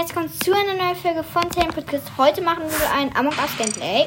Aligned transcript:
jetzt 0.00 0.14
kommt 0.14 0.32
zu 0.42 0.52
einer 0.52 0.82
neuen 0.82 0.96
Folge 0.96 1.22
von 1.22 1.42
Sam 1.52 1.68
Podcast. 1.68 2.10
Heute 2.16 2.40
machen 2.40 2.62
wir 2.62 2.90
ein 2.96 3.14
Among 3.14 3.34
Us 3.34 3.50
Gameplay. 3.58 4.06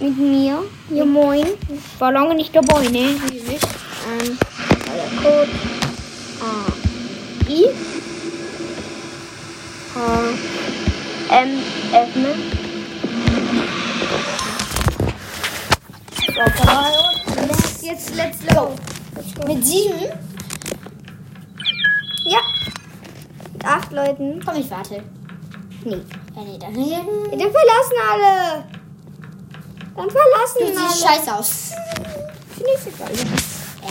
Mit 0.00 0.18
mir. 0.18 0.64
Ja, 0.90 1.04
moin. 1.04 1.46
War 2.00 2.10
lange 2.10 2.34
nicht 2.34 2.54
dabei, 2.56 2.88
ne? 2.88 3.20
Wie 3.28 3.36
ihr 3.36 3.46
wisst. 3.46 3.68
Ähm, 4.20 4.36
der 4.84 5.22
Code 5.22 5.48
A, 6.42 6.66
I, 7.48 7.68
H, 9.94 10.00
M, 11.30 11.62
F, 11.92 12.16
ne? 12.16 12.34
So, 16.34 17.86
jetzt 17.86 18.14
let's 18.16 18.38
go. 18.52 18.74
Mit 19.46 19.64
sieben? 19.64 20.00
Ja. 22.24 22.40
Mit 23.52 23.64
acht 23.64 23.92
Leuten. 23.92 24.40
Komm, 24.44 24.56
ich 24.56 24.68
warte. 24.68 25.04
Nee. 25.84 26.00
Ja, 26.36 26.42
nee, 26.42 26.58
dann. 26.58 26.74
Ja, 26.74 26.98
dann 27.30 27.52
verlassen 27.52 27.98
alle. 28.10 28.64
Dann 29.96 30.10
verlassen 30.10 30.58
Du 30.60 30.64
alle. 30.66 30.88
siehst 30.90 31.02
scheiße 31.06 31.34
aus. 31.34 31.70
Die 32.58 32.62
nächste 32.62 32.90
Folge. 32.92 33.14
Ja, 33.14 33.88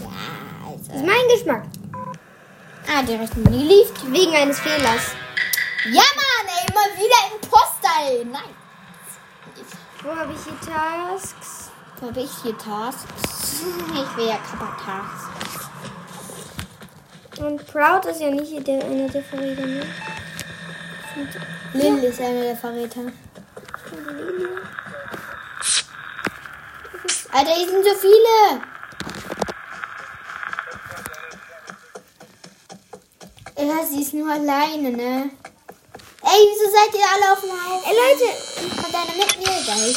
ja, 0.00 0.72
Das 0.72 0.82
ist 0.82 0.90
also. 0.92 1.04
mein 1.06 1.28
Geschmack. 1.34 1.62
Ah, 2.90 3.02
der 3.02 3.22
ist 3.22 3.36
nie 3.36 3.44
geliebt. 3.44 4.00
Wegen 4.12 4.34
eines 4.34 4.60
Fehlers. 4.60 5.12
Ja, 5.84 6.02
Mann, 6.02 6.46
ey, 6.46 6.74
mal 6.74 6.96
wieder 6.96 7.34
Imposter, 7.34 7.94
ey. 8.08 8.24
Nein. 8.24 8.54
Wo 10.02 10.14
habe 10.16 10.32
ich 10.32 10.38
die 10.40 10.66
Tasks? 10.66 11.70
Wo 12.00 12.06
habe 12.08 12.20
ich 12.20 12.30
hier 12.42 12.56
Tasks? 12.56 13.62
Ich 13.92 14.16
will 14.16 14.26
ja 14.28 14.38
Kappa 14.38 14.76
Tasks. 14.84 15.68
Und 17.40 17.66
Proud 17.66 18.04
ist 18.06 18.20
ja 18.20 18.30
nicht 18.30 18.66
der, 18.66 18.84
einer 18.84 19.08
der 19.08 19.22
Verräter, 19.22 19.66
ne? 19.66 19.82
Lil 21.74 22.04
ist 22.04 22.20
einer 22.20 22.42
der 22.42 22.56
Verräter. 22.56 23.00
Alter, 27.30 27.54
hier 27.54 27.68
sind 27.68 27.84
so 27.84 27.94
viele. 27.94 28.62
Ja, 33.58 33.84
sie 33.84 34.02
ist 34.02 34.14
nur 34.14 34.30
alleine, 34.30 34.90
ne? 34.90 35.30
Ey, 36.22 36.46
wieso 36.46 36.70
seid 36.70 36.94
ihr 36.94 37.06
alle 37.14 37.32
auf 37.32 37.40
dem 37.40 37.50
Haufen? 37.50 37.90
Ey, 37.90 37.94
Leute. 37.96 38.28
Kommt 38.80 38.94
einer 38.94 39.16
mit 39.16 39.38
mir 39.38 39.62
gleich? 39.64 39.96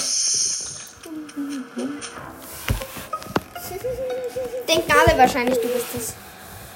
Denken 4.67 4.91
alle 4.91 5.17
wahrscheinlich, 5.17 5.59
du 5.59 5.67
bist 5.67 5.95
es. 5.97 6.13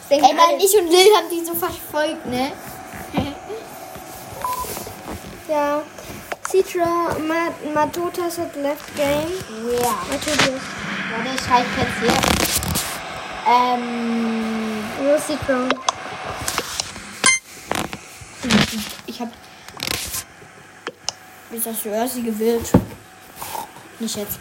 Denken 0.10 0.26
Ey, 0.26 0.38
weil 0.38 0.64
ich 0.64 0.78
und 0.78 0.90
Lil 0.90 1.16
haben 1.16 1.30
die 1.30 1.44
so 1.44 1.54
verfolgt, 1.54 2.26
ne? 2.28 2.52
Ja. 5.48 5.84
Citra 6.50 7.16
Ma- 7.28 7.54
Matotas 7.74 8.38
hat 8.38 8.56
left 8.56 8.96
game. 8.96 9.32
Ja. 9.80 9.96
Matotas. 10.10 10.62
Warte, 11.12 11.30
ich 11.36 11.42
schreibe 11.42 11.68
jetzt 11.78 12.00
hier. 12.00 12.18
Ähm. 13.48 14.84
Wo 15.00 15.14
ist 15.16 15.28
Citra? 15.28 15.68
Ich 19.06 19.20
hab. 19.22 19.30
Ist 21.52 21.66
das 21.66 21.82
sie 22.14 22.24
gewählt? 22.24 22.72
Nicht 24.00 24.16
jetzt. 24.18 24.40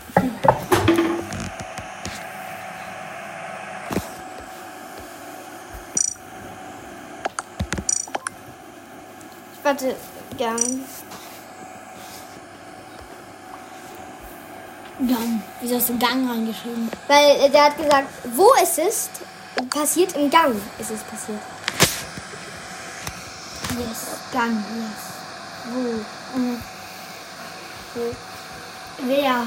Ich 9.52 9.64
warte 9.64 9.96
gern. 10.36 10.84
Gang. 15.00 15.42
Wieso 15.60 15.76
hast 15.76 15.88
du 15.88 15.98
Gang 15.98 16.30
reingeschrieben? 16.30 16.88
Weil 17.08 17.40
äh, 17.40 17.50
der 17.50 17.64
hat 17.64 17.76
gesagt, 17.76 18.08
wo 18.34 18.52
es 18.62 18.78
ist, 18.78 19.10
passiert 19.70 20.14
im 20.16 20.30
Gang 20.30 20.54
ist 20.78 20.90
es 20.90 21.00
passiert. 21.02 21.40
Yes. 23.70 24.06
Gang, 24.32 24.64
yes. 24.76 25.14
Wo? 25.72 26.38
Mhm. 26.38 26.62
Wo? 27.94 28.14
Wer? 29.06 29.46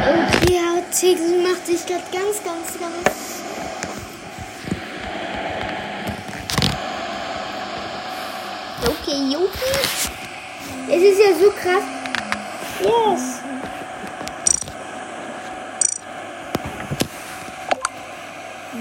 Okay, 0.00 0.54
ja, 0.54 0.80
Tiggs 0.90 1.20
macht 1.42 1.66
sich 1.66 1.84
gerade 1.86 2.04
ganz, 2.10 2.42
ganz, 2.42 2.78
ganz. 2.78 3.43
Okay, 9.06 9.32
Yuki. 9.34 9.70
Es 10.88 11.02
ist 11.02 11.18
ja 11.18 11.34
so 11.38 11.50
krass. 11.50 11.82
Yes. 12.80 13.40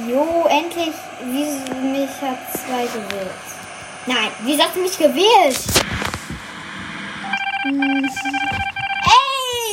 Jo, 0.08 0.46
endlich. 0.50 0.94
Wie 1.26 1.90
mich 1.90 2.10
hat 2.22 2.38
zwei 2.54 2.86
gewählt. 2.86 3.32
Nein, 4.06 4.30
wie 4.44 4.62
hast 4.62 4.74
du 4.78 4.80
mich 4.80 4.98
gewählt? 4.98 5.60
Hm. 7.64 8.10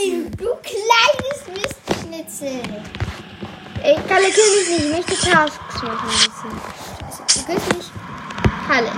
Ey, 0.03 0.27
du 0.37 0.49
kleines 0.65 1.47
Mistschnitzel. 1.47 2.61
Ey, 3.85 3.97
Kalle, 4.09 4.31
kill 4.31 4.45
mich 4.59 4.69
nicht. 4.69 4.81
Ich 4.81 4.97
möchte 4.97 5.31
Tasks 5.31 5.83
machen. 5.85 6.11
Scheiße, 6.11 7.39
Du 7.39 7.45
killst 7.47 7.77
mich. 7.77 7.87
Kalle. 8.67 8.91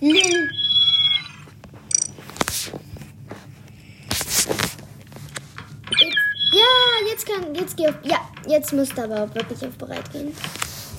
Lil. 0.00 0.48
Ja, 6.52 6.64
jetzt 7.08 7.26
kann, 7.26 7.54
jetzt 7.54 7.76
geh 7.76 7.84
ja, 8.02 8.28
jetzt 8.46 8.72
musst 8.72 8.96
du 8.96 9.04
aber 9.04 9.32
wirklich 9.34 9.64
auf 9.64 9.76
bereit 9.76 10.10
gehen. 10.10 10.34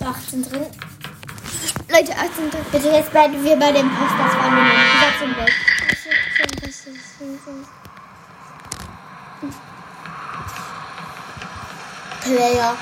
18 0.03 0.43
drin. 0.43 0.65
Leute, 1.89 2.11
18 2.13 2.51
Tag. 2.51 2.71
Bitte 2.71 2.89
jetzt 2.89 3.11
bleiben 3.11 3.43
wir 3.43 3.55
bei 3.57 3.71
dem 3.71 3.89
Poster 3.89 4.29
2 4.31 4.49
Minuten. 4.49 4.77
Satz 5.01 5.19
sind 5.19 5.37
weg. 5.37 5.53
Player. 12.21 12.77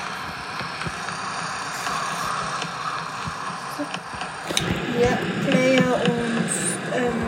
Ja, 5.00 5.18
Player 5.46 5.94
und 6.04 6.50
ähm, 6.94 7.20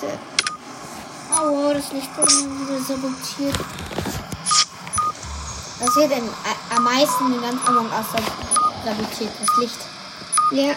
So. 0.00 0.06
Oh 1.30 1.48
wow, 1.52 1.72
das 1.72 1.92
Licht 1.92 2.16
wurde 2.16 2.32
wieder 2.32 2.80
sabotiert. 2.80 3.58
Was 5.80 5.94
wird 5.96 6.10
denn 6.10 6.24
a- 6.28 6.76
am 6.76 6.84
meisten 6.84 7.32
in 7.34 7.40
ganz 7.40 7.60
Among 7.66 7.86
Us 7.86 8.06
sab- 8.12 8.84
sabotiert? 8.84 9.30
Das 9.40 9.56
Licht. 9.58 9.78
Ja. 10.52 10.74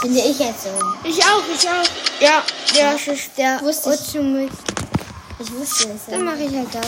Finde 0.00 0.20
ich 0.20 0.38
jetzt 0.38 0.64
so. 0.64 0.70
Ich 1.04 1.22
auch, 1.24 1.42
ich 1.54 1.68
auch. 1.68 1.84
Ja, 2.20 2.42
ja, 2.74 2.92
das 2.92 3.06
ist 3.08 3.36
der 3.36 3.60
Wusste 3.60 3.94
ich. 3.94 4.14
Ich 5.38 5.52
wusste 5.52 5.88
es. 5.90 6.06
Dann 6.08 6.24
mache 6.24 6.38
ich 6.42 6.54
halt 6.56 6.74
das. 6.74 6.86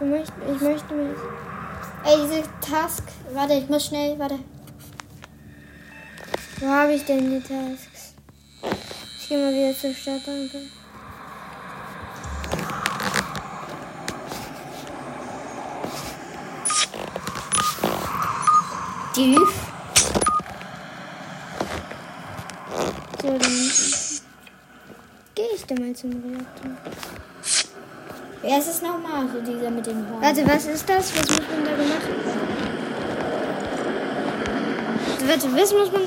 Ich 0.00 0.06
möchte, 0.06 0.32
ich 0.54 0.60
möchte 0.60 0.94
mich. 0.94 1.16
Ey, 2.04 2.16
diese 2.22 2.42
Task. 2.60 3.02
Warte, 3.32 3.54
ich 3.54 3.68
muss 3.68 3.86
schnell. 3.86 4.18
Warte. 4.18 4.38
Wo 6.60 6.68
habe 6.68 6.92
ich 6.94 7.04
denn 7.04 7.30
die 7.30 7.40
Tasks? 7.40 8.14
Ich 9.20 9.28
gehe 9.28 9.38
mal 9.38 9.52
wieder 9.52 9.78
zur 9.78 9.92
Stadtbank. 9.94 10.50
Die. 19.16 19.34
So, 23.22 23.28
dann 23.28 23.40
gehe 25.34 25.46
ich 25.54 25.64
dann 25.66 25.78
mal 25.78 25.94
zum 25.94 26.10
Reaktor. 26.10 26.72
Ist 28.58 28.68
es 28.68 28.82
nochmal? 28.82 29.26
So 29.32 29.40
dieser 29.40 29.70
mit 29.70 29.86
dem 29.86 30.06
Horn. 30.10 30.20
Warte, 30.20 30.46
was 30.46 30.66
ist 30.66 30.86
das? 30.86 31.16
Was 31.16 31.30
muss 31.30 31.40
man 31.48 31.64
da 31.64 31.70
gemacht 31.70 32.02
Warte, 35.26 35.48
was 35.54 35.72
muss 35.72 35.90
man. 35.92 36.02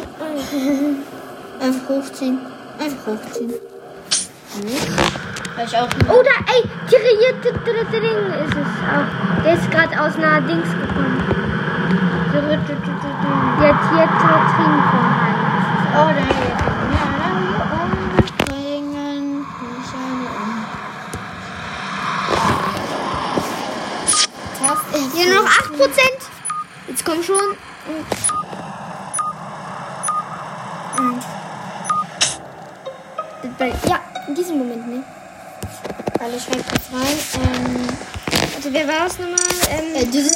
Einfach 1.59 1.89
hochziehen. 1.89 2.37
Einfach 2.77 3.07
hochziehen. 3.07 3.53
Weil 5.55 5.65
ich 5.65 5.75
auch. 5.75 5.89
Oh, 6.09 6.21
da, 6.23 6.53
ey, 6.53 6.63
tirierte 6.87 7.53
Ding 7.99 8.33
ist 8.45 8.53
es 8.53 8.71
auch. 8.85 9.43
Der 9.43 9.53
ist 9.55 9.71
gerade 9.71 9.99
aus 9.99 10.15
einer 10.15 10.41
Dings 10.41 10.69
gekommen. 10.69 11.48
Der 11.89 13.73
Tiertrin 13.73 14.75
von 14.89 15.05
Heinz. 15.19 15.65
Oh, 15.95 16.09
da 16.13 16.21
jetzt. 16.21 16.63
Umbringen. 18.47 19.39
Mich 19.39 19.91
eine 19.95 20.27
um. 20.37 20.51
Taste. 24.59 24.97
Hier 25.15 25.29
noch 25.33 25.47
8%. 25.49 25.89
Jetzt 26.87 27.03
komm 27.05 27.23
schon. 27.23 27.57
Ja, 33.87 33.99
in 34.27 34.35
diesem 34.35 34.57
Moment, 34.59 34.87
ne? 34.87 35.03
Alle 36.19 36.39
schreibt 36.39 36.69
kurz 36.69 36.85
rein. 36.93 37.17
Ähm. 37.43 37.87
Also, 38.55 38.73
wer 38.73 38.87
war 38.87 39.05
das 39.05 39.17
nochmal? 39.17 39.39
Äh, 39.71 40.01
Ähm, 40.01 40.11
diese, 40.11 40.29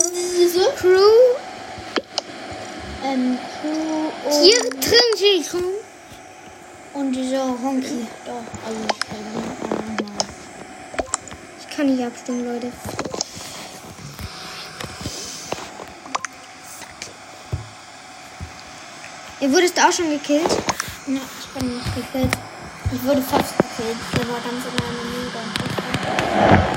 Crew, 0.78 1.33
ähm, 3.04 3.38
Crew 3.62 4.10
und, 4.26 4.82
Tiertrin 4.82 5.64
und 6.94 7.12
diese 7.12 7.42
Honky. 7.42 8.08
Doch, 8.26 8.44
also 8.66 8.80
ich 8.88 8.98
schreibe 9.06 9.30
nochmal. 9.34 10.26
Ich 11.60 11.76
kann 11.76 11.88
nicht 11.88 12.04
abstimmen, 12.04 12.46
Leute. 12.46 12.72
Ihr 19.42 19.52
wurdest 19.52 19.78
auch 19.80 19.92
schon 19.92 20.10
gekillt? 20.10 20.50
Ja, 21.08 21.20
ich 21.40 21.48
bin 21.60 21.76
nicht 21.76 21.96
gekillt. 21.96 22.32
Ich 22.94 23.04
wurde 23.04 23.22
fast 23.22 23.58
gekillt. 23.58 23.98
Der 24.14 24.28
war 24.30 24.40
ganz 24.40 24.64
in 24.66 24.74
meiner 24.80 25.04
Nähe. 26.64 26.73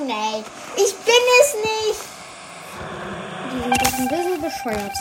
Ey? 0.00 0.44
Ich 0.76 0.94
bin 0.96 1.14
es 1.40 1.54
nicht. 1.54 2.00
Die 3.52 3.60
sind 3.60 3.80
doch 3.80 3.92
ein 3.98 4.08
bisschen 4.08 4.40
bescheuert. 4.40 4.96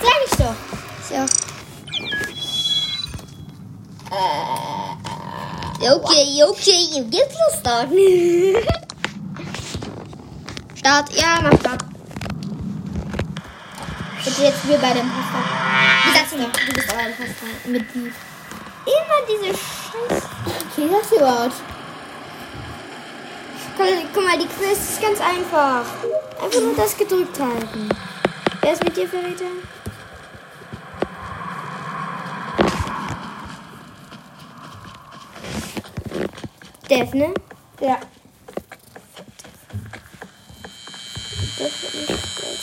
Sag 0.00 0.18
ich 0.24 0.34
doch. 0.38 0.56
Ja. 1.14 1.24
Okay, 5.92 6.42
okay, 6.48 6.82
jetzt 7.10 7.34
los 7.34 7.54
starten. 7.60 7.94
Start, 10.76 11.12
ja, 11.12 11.40
mach 11.42 11.60
Start. 11.60 11.84
Bitte 14.24 14.42
jetzt 14.42 14.66
wir 14.66 14.78
bei 14.78 14.94
dem 14.94 15.10
Pasta. 15.10 15.38
Wie 16.04 16.12
sagst 16.16 16.32
du? 16.32 16.36
Du 16.38 16.44
bist 16.72 16.90
aber 16.90 17.00
ein 17.00 17.14
Pasta. 17.14 17.46
Mit 17.66 17.84
die. 17.94 18.10
Immer 18.86 19.20
diese 19.28 19.48
Scheiße. 19.52 19.83
Okay, 20.02 20.88
das 20.90 21.12
überhaupt. 21.12 21.54
Guck, 23.76 24.24
mal, 24.24 24.38
die 24.38 24.46
Quest 24.46 24.90
ist 24.90 25.02
ganz 25.02 25.20
einfach. 25.20 25.84
Einfach 26.42 26.60
nur 26.60 26.74
das 26.76 26.96
gedrückt 26.96 27.38
halten. 27.40 27.88
Wer 28.60 28.72
ist 28.72 28.84
mit 28.84 28.96
dir, 28.96 29.08
Verräter? 29.08 29.44
Dev, 36.88 37.14
ne? 37.14 37.34
Ja. 37.80 37.98
Das 41.58 41.82
wird 41.82 41.94
nicht 41.94 42.36
gut. 42.36 42.58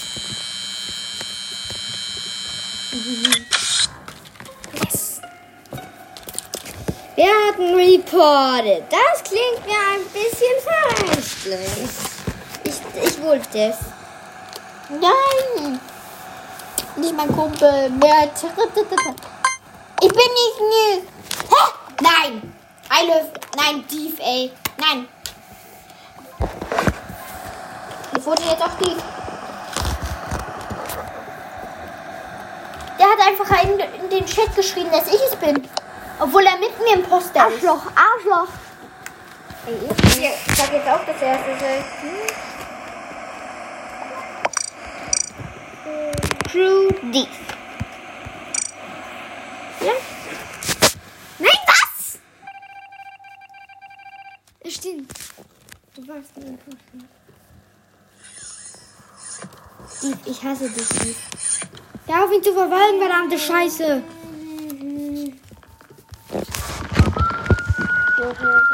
Reported. 7.59 8.83
Das 8.89 9.23
klingt 9.23 9.65
mir 9.65 9.79
ein 9.93 10.03
bisschen 10.11 10.57
verächtlich. 10.63 11.89
Ich, 12.63 12.79
ich 13.03 13.21
wollte 13.23 13.59
es. 13.59 13.77
Nein. 14.89 15.79
Nicht 16.95 17.15
mein 17.15 17.27
Kumpel. 17.27 17.91
Ich 20.01 20.07
bin 20.07 20.17
nicht. 20.17 21.05
Hä? 21.49 21.63
Nein. 22.01 22.53
I 22.91 23.07
love. 23.07 23.31
Nein, 23.55 23.85
Dief, 23.89 24.19
ey. 24.19 24.51
Nein. 24.77 25.07
Ich 28.17 28.25
wurde 28.25 28.43
jetzt 28.43 28.61
auch 28.61 28.77
Dief. 28.83 28.97
Der 32.99 33.07
hat 33.07 33.19
einfach 33.27 33.63
in, 33.63 33.79
in 33.79 34.09
den 34.09 34.25
Chat 34.25 34.55
geschrieben, 34.55 34.91
dass 34.91 35.07
ich 35.07 35.21
es 35.21 35.35
bin. 35.35 35.67
Obwohl 36.21 36.45
er 36.45 36.57
mit 36.59 36.77
mir 36.77 36.93
im 36.93 37.03
Poster 37.03 37.47
ist. 37.47 37.65
Arschloch, 37.65 37.83
Arschloch. 37.95 38.47
Ey, 39.65 39.73
ich 39.73 40.21
ich 40.21 40.55
sag 40.55 40.71
jetzt 40.71 40.87
auch 40.87 41.03
das 41.03 41.19
erste. 41.19 41.49
Crew 46.47 46.89
Dief. 47.11 47.27
Ja? 49.79 49.93
Nein, 51.39 51.49
was? 51.65 52.19
Es 54.59 54.73
stimmt. 54.75 55.11
Du 55.95 56.07
warst 56.07 56.37
Imposter. 56.37 56.99
Dief, 60.03 60.17
ich 60.25 60.43
hasse 60.43 60.69
dich, 60.69 60.89
Dief. 60.99 61.17
Ja, 62.05 62.25
auf 62.25 62.31
ihn 62.31 62.43
zu 62.43 62.53
verwalten, 62.53 62.99
verdammte 62.99 63.39
Scheiße. 63.39 64.03
Okay. 68.31 68.70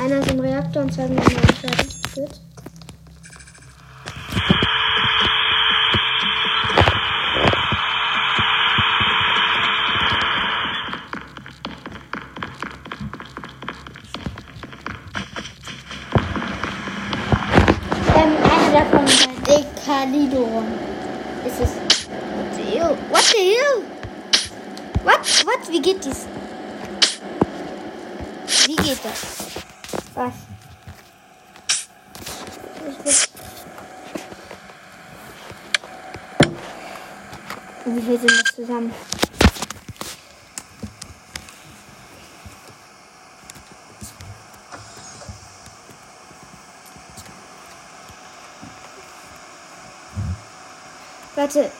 Einer 0.00 0.18
ist 0.20 0.30
im 0.30 0.40
Reaktor 0.40 0.82
und 0.82 0.92
zwei 0.92 1.06
sind 1.06 1.18
im 1.18 1.26
Reaktor. 1.26 1.70
Gut. 2.14 2.40
Ähm, 18.14 18.36
davon, 18.72 19.04
Dekalidoron. 19.46 20.66
Ist 21.44 21.60
es. 21.60 21.70
What 21.70 22.54
the 22.54 22.62
hell? 22.62 22.96
What 23.10 23.22
the 23.22 23.36
hell? 23.36 23.82
What? 25.04 25.46
What? 25.46 25.72
Wie 25.72 25.80
geht 25.82 26.04
dies? 26.04 26.26
Wie 28.66 28.76
geht 28.76 28.98
das? 29.02 29.47
Was? 30.18 30.32
Wie 37.84 38.02
viel 38.02 38.18
sind 38.18 38.30
das 38.32 38.56
zusammen? 38.56 38.92
Warte, 51.36 51.60
Ja, 51.60 51.70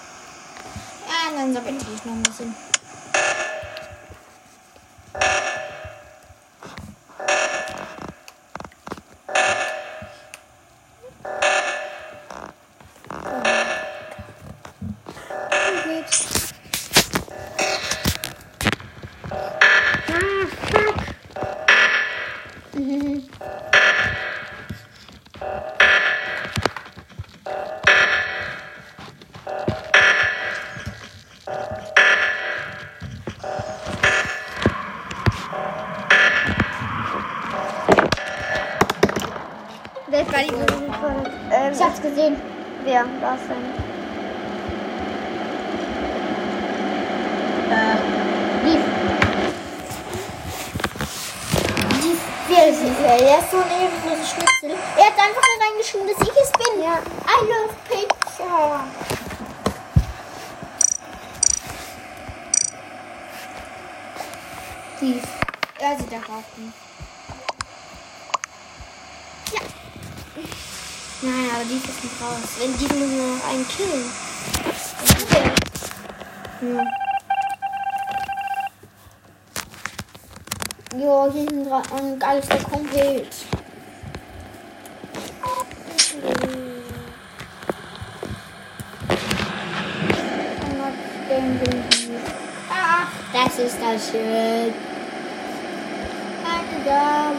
dann 1.36 1.52
sammle 1.52 1.70
ich 1.72 1.87
Wer 40.10 40.22
ist 40.22 40.30
gerade 40.32 40.46
ähm, 41.52 41.72
Ich 41.72 41.82
hab's 41.82 42.00
gesehen. 42.00 42.36
Wer? 42.84 43.04
Da 43.20 43.34
ist 43.34 43.44
denn? 43.48 43.87
Es? 53.14 53.22
Er 53.22 53.38
ist 53.38 53.50
so 53.50 53.56
ein 53.58 53.70
ehrenloses 53.70 54.30
Schnitzel. 54.30 54.78
Er 54.96 55.06
hat 55.06 55.18
einfach 55.18 55.42
nur 55.42 55.66
reingeschrieben, 55.66 56.08
dass 56.08 56.28
ich 56.28 56.36
es 56.42 56.52
bin. 56.52 56.82
Ja. 56.82 56.98
I 57.26 57.44
love 57.46 57.74
pizza. 57.88 58.84
Lief. 65.00 65.22
Er 65.78 65.96
sieht 65.96 66.12
darauf 66.12 66.44
nicht. 66.56 66.74
Ja. 69.52 69.60
Nein, 71.22 71.50
aber 71.54 71.64
die 71.64 71.76
ist 71.76 72.04
nicht 72.04 72.20
raus. 72.20 72.48
Wenn 72.58 72.76
die 72.78 72.84
müssen 72.84 73.16
wir 73.16 73.36
noch 73.36 73.48
einen 73.48 73.68
killen. 73.68 74.12
Ja. 76.60 76.68
Jo, 76.68 76.84
dran 81.82 82.12
und 82.12 82.24
alles 82.24 82.46
der 82.48 82.62
Kumpel. 82.62 83.26
Das 93.32 93.58
ist 93.58 93.76
das 93.80 94.10
schön. 94.10 94.72
Eine 96.44 96.84
da, 96.84 97.32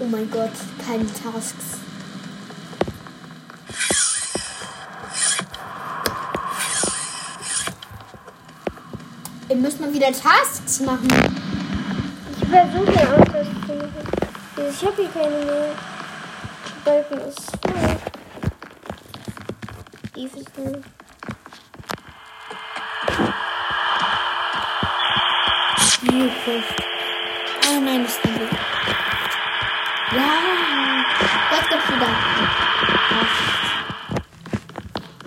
Oh 0.00 0.04
mein 0.04 0.30
Gott, 0.30 0.50
keine 0.86 1.06
Tasks. 1.06 1.78
Wir 9.47 9.47
müssen 9.58 9.80
mal 9.80 9.92
wieder 9.92 10.12
Tasks 10.12 10.80
machen. 10.80 11.08
Ich 12.40 12.48
versuche 12.48 12.92
ja 12.92 13.14
auch 13.14 13.24
das 13.24 13.46
zu 13.66 13.74
machen. 13.74 14.04
Ich 14.56 14.84
habe 14.84 14.96
hier 14.96 15.08
keine 15.10 15.44
mehr. 15.44 15.74
Die 16.66 16.84
Balken 16.84 17.20
ist 17.28 17.50
voll. 17.62 17.96
Eve 20.16 20.38
ist 20.38 20.50
voll. 20.50 20.82
Viewquest. 26.00 26.76
Oh 27.68 27.80
nein, 27.80 28.04
das 28.04 28.12
ist 28.12 28.24
nicht 28.24 28.38
gut. 28.38 28.50
Ja, 30.12 30.32
jetzt 31.52 31.68
gibt's 31.68 31.88
wieder. 31.88 32.12
Tasks. 33.10 33.48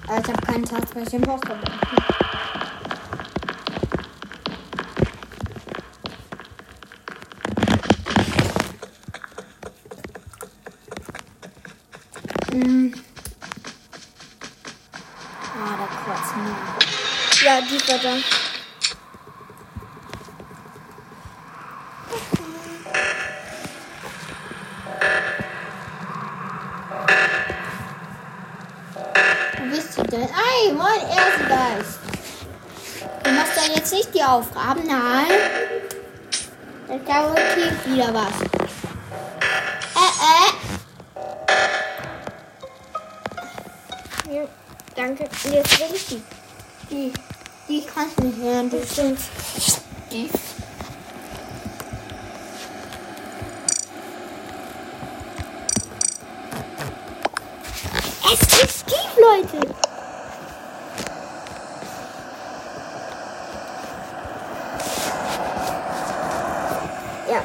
Ich 0.03 0.33
habe 0.33 0.41
keinen 0.45 0.65
Task, 0.65 0.95
weil 0.95 1.03
ich 1.03 1.09
den 1.09 1.21
Poster 1.21 1.55
bin. 1.55 2.30
Da. 17.91 17.97
Wo 29.57 29.75
bist 29.75 29.97
du 29.97 30.03
denn? 30.03 30.21
Ei, 30.21 30.71
moin, 30.71 31.01
Erstgeist. 31.01 31.99
Du 33.23 33.31
machst 33.31 33.57
ja 33.57 33.63
jetzt 33.75 33.91
nicht 33.91 34.15
die 34.15 34.23
Aufgaben, 34.23 34.87
nein. 34.87 35.27
Da 36.87 36.97
garantiert 36.97 37.85
wieder 37.87 38.13
was. 38.13 38.41
Äh, 39.97 40.11
äh. 44.31 44.37
Ja, 44.37 44.47
danke. 44.95 45.23
Jetzt 45.23 45.79
will 45.79 45.89
ich 45.93 46.07
die. 46.07 46.23
Die, 46.89 47.13
die 47.71 47.83
kannst 47.85 48.19
du 48.19 48.25
nicht 48.25 48.37
hören, 48.37 48.69
du 48.69 48.85
stimmst. 48.85 49.29
Die. 50.11 50.29
Es 58.25 58.41
ist 58.63 58.87
tief, 58.87 59.15
Leute. 59.17 59.73
Ja. 67.29 67.41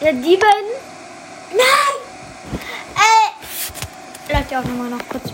Ja, 0.00 0.12
die 0.12 0.36
beiden. 0.36 0.70
Nein! 1.52 1.96
Äh. 2.96 3.28
Lass 4.30 4.46
die 4.46 4.56
Aufnahme 4.56 4.90
noch 4.90 5.08
kurz. 5.08 5.24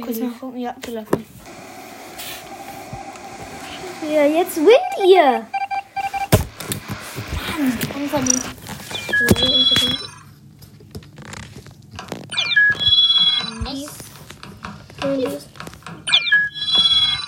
Kurz 0.00 0.18
nachgucken. 0.18 0.55
Ja, 0.66 0.74
laufen. 0.88 1.24
Ja, 4.12 4.24
jetzt 4.24 4.56
win 4.56 5.08
ihr. 5.08 5.46
Unverdient. 7.94 8.42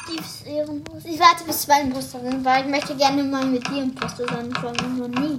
Tiefs 0.09 0.43
ehrenlos. 0.45 1.05
Ich 1.05 1.21
warte 1.21 1.45
bis 1.45 1.63
zwei 1.63 1.83
Imposter 1.83 2.19
sind, 2.21 2.45
weil 2.45 2.65
ich 2.65 2.71
möchte 2.71 2.97
gerne 2.97 3.23
mal 3.23 3.47
mit 3.47 3.65
dir 3.69 3.85
Imposter 3.85 4.27
sein. 4.27 4.51
Ich 4.51 4.63
war 4.65 4.73
noch 4.73 5.07
nie. 5.21 5.39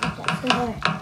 Das 0.00 0.42
gehört. 0.42 0.92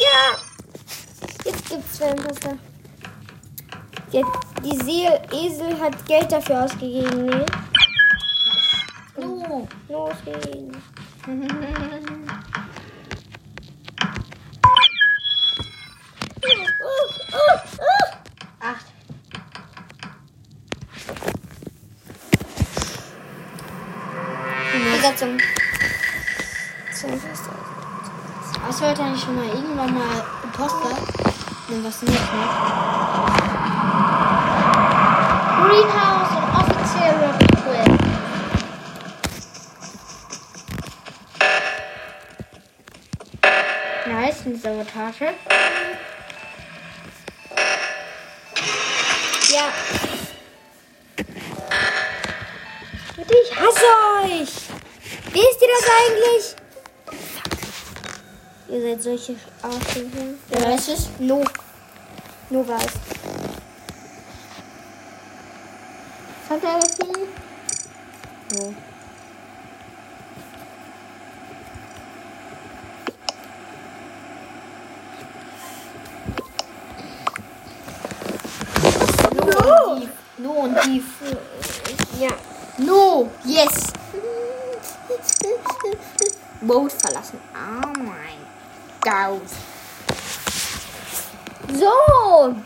Ja. 0.00 0.38
Jetzt 1.44 1.68
gibt's 1.68 1.94
zwei 1.94 2.10
Imposter. 2.10 2.56
Jetzt, 4.12 4.30
die 4.64 4.76
Seel 4.76 5.20
Esel 5.32 5.80
hat 5.80 5.97
Geld 6.08 6.32
dafür 6.32 6.64
ausgegeben, 6.64 7.26
ne? 7.26 7.44
No. 9.18 9.68
Los 9.90 10.14
geht's. 10.24 10.78
Acht. 18.60 18.86
Besetzung. 24.96 25.38
Ich 28.70 28.80
wollte 28.80 29.02
eigentlich 29.02 29.22
schon 29.22 29.36
mal 29.36 29.44
irgendwann 29.44 29.92
mal 29.92 30.24
Imposter. 30.42 30.88
Ne, 31.68 31.84
was 31.84 32.00
nicht, 32.00 32.32
ne? 32.32 32.37
Sabotage. 44.88 45.34
Ja. 49.50 49.72
Leute, 53.16 53.34
ich 53.44 53.56
hasse 53.56 53.84
euch. 54.24 54.48
Wisst 55.32 55.62
ihr 55.62 55.68
das 55.74 55.90
eigentlich? 55.98 56.56
Ihr 58.68 58.82
seid 58.82 59.02
solche 59.02 59.36
Arschlöcher. 59.62 60.34
Der 60.52 60.68
Rest 60.68 60.88
ist 60.88 61.20
No. 61.20 61.44
Nur 62.50 62.66
weiß. 62.68 62.92
Hat 66.48 66.64
er 66.64 66.80
gefunden? 66.80 67.28
No. 68.54 68.74
No. 79.48 79.54
Und 79.54 80.00
Dief. 80.00 80.10
No 80.38 80.50
und 80.50 80.84
Dief. 80.84 81.04
Ja. 82.18 82.30
No. 82.78 83.30
Yes. 83.44 83.92
Verlassen. 87.28 87.38
Oh 87.54 88.02
mein 88.02 88.38
Gott. 89.00 89.42
So. 91.78 92.56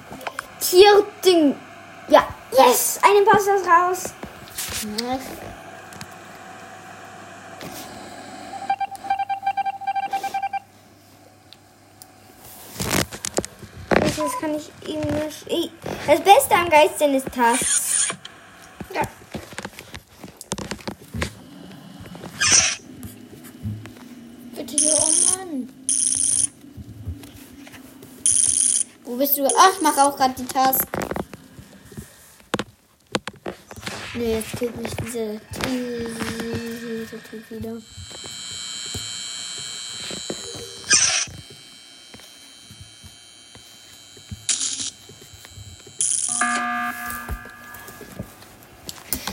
Tierding. 0.61 1.57
Ja. 2.09 2.27
Yes. 2.53 3.01
Einen 3.03 3.25
Pass 3.25 3.43
ist 3.47 3.67
raus. 3.67 4.13
Das 13.99 14.39
kann 14.41 14.55
ich 14.55 14.71
ihm 14.89 15.01
nicht. 15.01 15.47
Ich- 15.49 15.71
Das 16.07 16.21
Beste 16.21 16.55
am 16.55 16.69
Geistern 16.69 17.15
ist 17.15 17.27
Tasks. 17.33 18.09
Ja. 18.95 19.03
Bitte 24.55 24.77
hier, 24.77 24.93
oh 24.95 25.37
Mann. 25.39 25.69
Wo 29.05 29.17
bist 29.17 29.37
du? 29.37 29.47
Ach, 29.47 29.71
ich 29.75 29.81
mache 29.95 30.09
auch 30.09 30.17
gerade 30.17 30.35
die 30.35 30.47
Task. 30.47 30.87
Nee, 34.15 34.37
jetzt 34.37 34.57
killt 34.57 34.77
mich 34.77 34.91
diese 35.05 35.41
diese 35.69 37.19
Typ 37.23 37.51
wieder. 37.51 37.77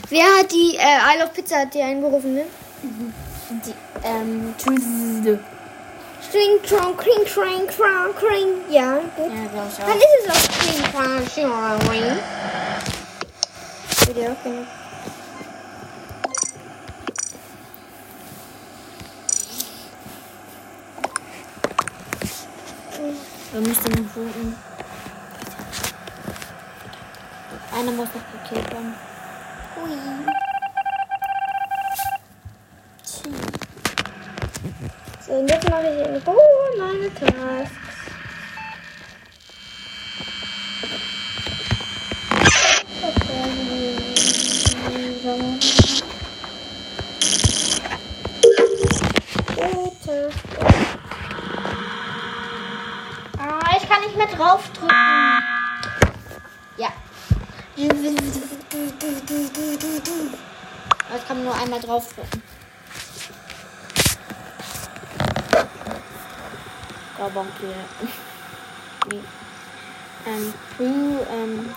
Wer 0.10 0.26
hat 0.40 0.52
die 0.52 0.76
äh, 0.76 1.16
Isle 1.16 1.26
of 1.26 1.34
Pizza 1.34 1.60
hat 1.60 1.74
die 1.74 1.82
einberufen, 1.82 2.34
ne? 2.34 2.46
Die, 2.84 3.74
ähm. 4.04 4.56
String, 6.30 6.60
trong, 6.64 6.96
kring, 6.96 7.26
kring, 7.26 7.66
kring, 7.68 8.14
kring. 8.14 8.62
Ja, 8.70 9.00
gut. 9.16 9.32
Ja, 9.34 9.48
glaube 9.52 9.68
ich 9.72 9.78
Dann 9.78 9.90
auch. 9.90 9.96
ist 9.96 10.06
es 10.22 10.30
auch 10.30 10.46
kring, 10.60 10.84
kring, 10.84 11.26
kring, 11.26 11.80
kring. 11.80 12.20
Würde 14.06 14.22
ja 14.22 14.32
auch 14.32 14.44
gerne. 14.44 14.68
Wir 23.52 23.62
müssen 23.62 23.92
noch 23.92 24.12
voten. 24.12 24.56
Einer 27.74 27.92
muss 27.92 28.08
noch 28.14 28.44
gekillt 28.50 28.72
werden. 28.72 28.94
Hui. 29.76 29.98
Tschü. 33.04 33.30
So, 35.26 35.32
und 35.34 35.50
jetzt 35.50 35.59
mache 35.70 35.88
ich 35.88 36.08
in 36.08 36.16
Ruhe 36.26 36.78
meine 36.78 37.14
Tasks. 37.14 37.79
Oh, 67.62 67.66
ja. 67.66 68.08
Nee. 69.12 69.20
Ähm, 70.26 70.54
Blue, 70.78 71.28
ähm. 71.30 71.70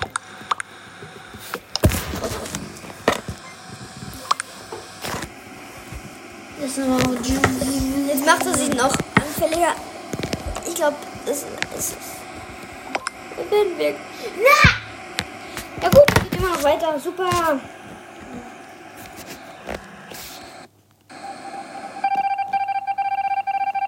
Ist 6.64 6.78
nochmal. 6.78 7.16
Jetzt 8.06 8.24
macht 8.26 8.46
er 8.46 8.54
sich 8.54 8.74
noch 8.74 8.94
anfälliger. 9.16 9.74
Ich 10.66 10.74
glaube, 10.74 10.96
das 11.26 11.44
ist. 11.76 11.96
Ich 13.40 13.50
bin 13.50 13.78
weg. 13.78 13.96
Na! 14.36 14.70
Ja 15.82 15.88
gut, 15.88 16.30
geht 16.30 16.38
immer 16.38 16.50
noch 16.50 16.62
weiter. 16.62 17.00
Super. 17.00 17.60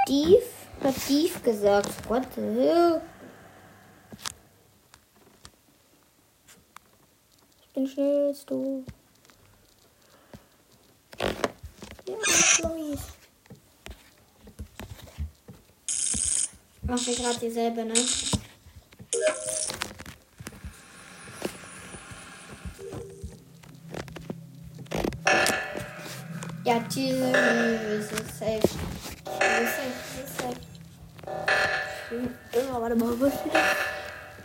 Dief 0.09 0.43
hat 1.05 1.09
Dief 1.09 1.43
gesagt. 1.43 2.09
What 2.09 2.27
the 2.35 2.41
hell? 2.41 3.01
Ich 7.61 7.69
bin 7.75 7.87
schnell 7.87 8.29
als 8.29 8.45
du. 8.47 8.85
Ja, 12.07 12.17
Chloe. 12.23 12.99
Mach 16.83 17.07
mir 17.07 17.15
gerade 17.15 17.39
dieselbe, 17.41 17.85
ne? 17.85 17.95
Ja, 26.65 26.79
diese. 26.95 27.31
Ist 27.31 28.39
safe, 28.39 28.59
ist 28.59 28.71
safe. 28.71 30.04
Ja, 32.75 32.81
warte 32.81 32.97
mal, 32.97 33.21
was 33.21 33.33
steht 33.35 33.55
da? 33.55 33.61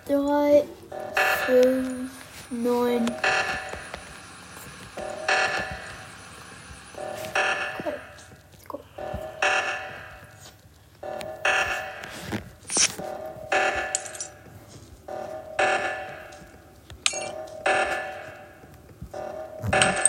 Drei, 0.06 0.64
fünf, 1.48 2.12
neun. 2.52 3.08
Cool. 7.84 7.94
Cool. 8.70 8.82
Task 19.72 20.09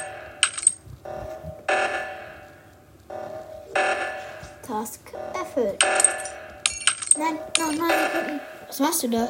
Machst 9.01 9.15
du 9.15 9.19
da? 9.19 9.27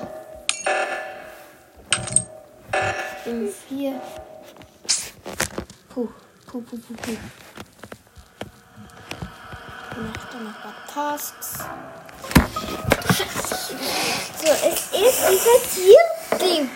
Ich 3.19 3.25
bin 3.25 3.49
vier. 3.69 4.01
Puh, 5.89 6.09
puh, 6.47 6.61
puh, 6.63 6.77
puh, 6.77 6.95
puh. 6.95 7.17
Noch, 10.01 10.25
dann 10.33 10.45
noch 10.45 10.51
ein 10.51 10.61
paar 10.61 10.75
Tasks. 10.93 11.59
So, 14.41 14.49
es 14.49 14.75
ist 14.91 15.21
dieser. 15.29 15.57
Ich 16.41 16.67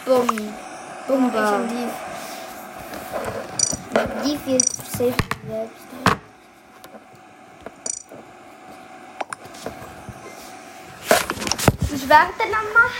und 1.08 1.70
die. 1.70 1.88
Die 4.24 4.36
wird 4.46 4.68
safe 4.72 5.14
selbst. 5.48 5.83
Ich 12.14 12.20
warte 12.20 12.48
nochmal, 12.48 12.90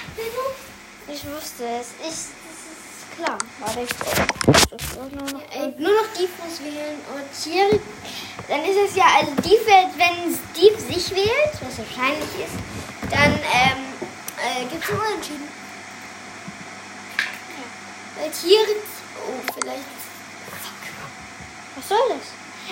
Ich 1.06 1.24
wusste 1.24 1.64
es. 1.78 1.90
Ich, 2.00 2.02
das 2.02 2.18
ist 2.18 3.14
klar. 3.14 3.38
Warte, 3.60 3.82
ich. 3.82 5.56
Ey, 5.56 5.72
nur 5.78 5.92
noch 5.92 6.12
Dief 6.18 6.30
muss 6.42 6.58
wählen 6.58 6.98
und 7.14 7.24
Thierry. 7.40 7.80
Dann 8.48 8.64
ist 8.64 8.90
es 8.90 8.96
ja, 8.96 9.04
also 9.16 9.30
Dief 9.36 9.64
wählt, 9.66 9.96
wenn 9.96 10.36
Dief 10.56 10.80
sich 10.80 11.14
wählt, 11.14 11.52
was 11.60 11.78
wahrscheinlich 11.78 12.28
ist, 12.40 12.58
dann 13.08 13.34
ähm, 13.34 13.84
äh, 14.42 14.64
gibt 14.64 14.82
es 14.82 14.90
Unentschieden. 14.90 15.48
Weil 18.16 18.30
Thierry. 18.32 18.76
Oh, 19.28 19.52
vielleicht. 19.54 19.84
Was 21.76 21.88
soll 21.88 21.98
das? 22.08 22.26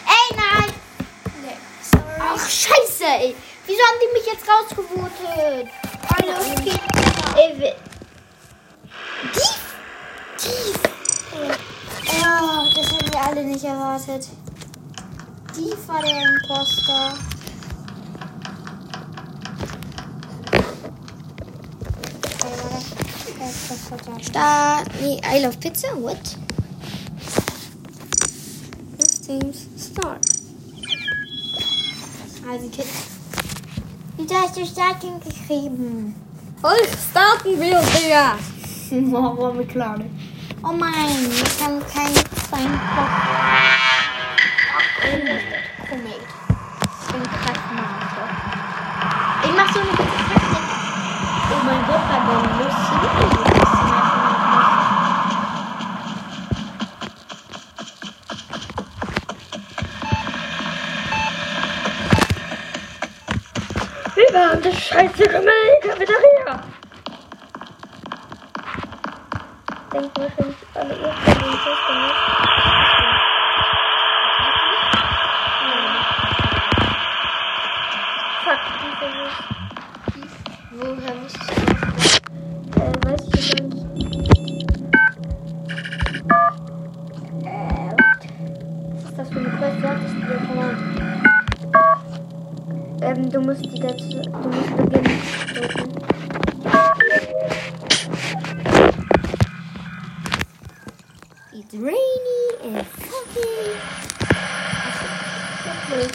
Ey, 0.09 0.37
nein! 0.37 0.75
Nee, 1.45 1.57
sorry. 1.89 2.19
Ach, 2.19 2.49
scheiße, 2.49 3.05
ey. 3.05 3.37
Wieso 3.65 3.81
haben 3.81 4.01
die 4.01 4.19
mich 4.19 4.27
jetzt 4.27 4.49
rausgevotet? 4.49 5.71
Ey, 6.11 7.59
we- 7.59 7.77
Tief! 9.33 9.61
Tief! 10.37 10.79
Oh, 11.35 12.69
das 12.75 12.93
haben 12.93 13.13
wir 13.13 13.21
alle 13.25 13.45
nicht 13.45 13.65
erwartet. 13.65 14.27
Tief 15.55 15.89
war 15.89 16.03
der 16.03 16.23
Imposter. 16.23 17.15
Start. 24.21 24.89
Nee, 25.01 25.21
I 25.25 25.41
love 25.45 25.57
pizza? 25.59 25.89
What? 25.97 26.37
Systems 28.99 29.67
start. 29.79 30.25
Also, 32.49 32.69
Kids. 32.71 33.12
Wieso 34.25 34.37
hast 34.37 34.57
du 34.57 34.65
Starting 34.65 35.19
geschrieben? 35.19 36.15
Voll 36.61 36.77
starten 37.11 37.61
wir, 37.61 37.81
Digga. 37.81 38.37
Oh, 39.19 39.37
war 39.37 39.53
mir 39.53 39.67
klar. 39.67 39.99
Oh 40.63 40.73
mein, 40.73 41.29
ich 41.33 41.59
kann 41.59 41.83
kein 41.93 42.15
sein 42.15 42.81
Komet. 45.89 46.23
Ich 47.01 47.13
bin 47.13 47.23
Kraftmacher. 47.23 48.29
Ich 49.45 49.53
mach 49.57 49.73
so 49.73 49.81
eine 49.81 49.91
gute 49.91 50.05
Taktik. 50.29 50.67
Oh 51.51 51.65
mein 51.65 51.87
Gott, 51.87 52.05
da 52.09 52.17
war 52.29 52.43
lustig. 52.59 52.93
Wir 64.93 65.02
haben 65.19 65.29
das 65.29 65.45
scheiße 65.45 65.81
Kümmel 65.83 66.32
Ähm, 93.23 93.31
du 93.31 93.41
musst 93.41 93.65
die 93.65 93.81
dazu, 93.81 94.21
du 94.21 94.49
musst 94.49 94.77
beginnen 94.77 95.21
drücken. 95.55 95.93
It's 101.53 101.75
rainy 101.75 101.97
and 102.65 102.87
foggy. 102.87 103.73
Okay. 105.69 106.09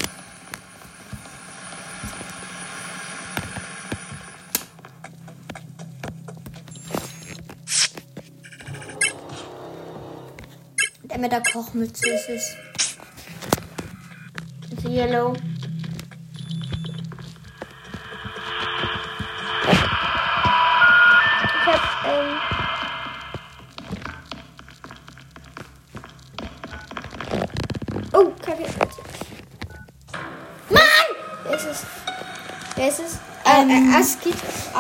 Der 11.04 11.18
mit 11.20 11.32
der 11.32 11.44
Kochmütze 11.44 12.10
ist 12.10 12.30
es. 12.30 12.67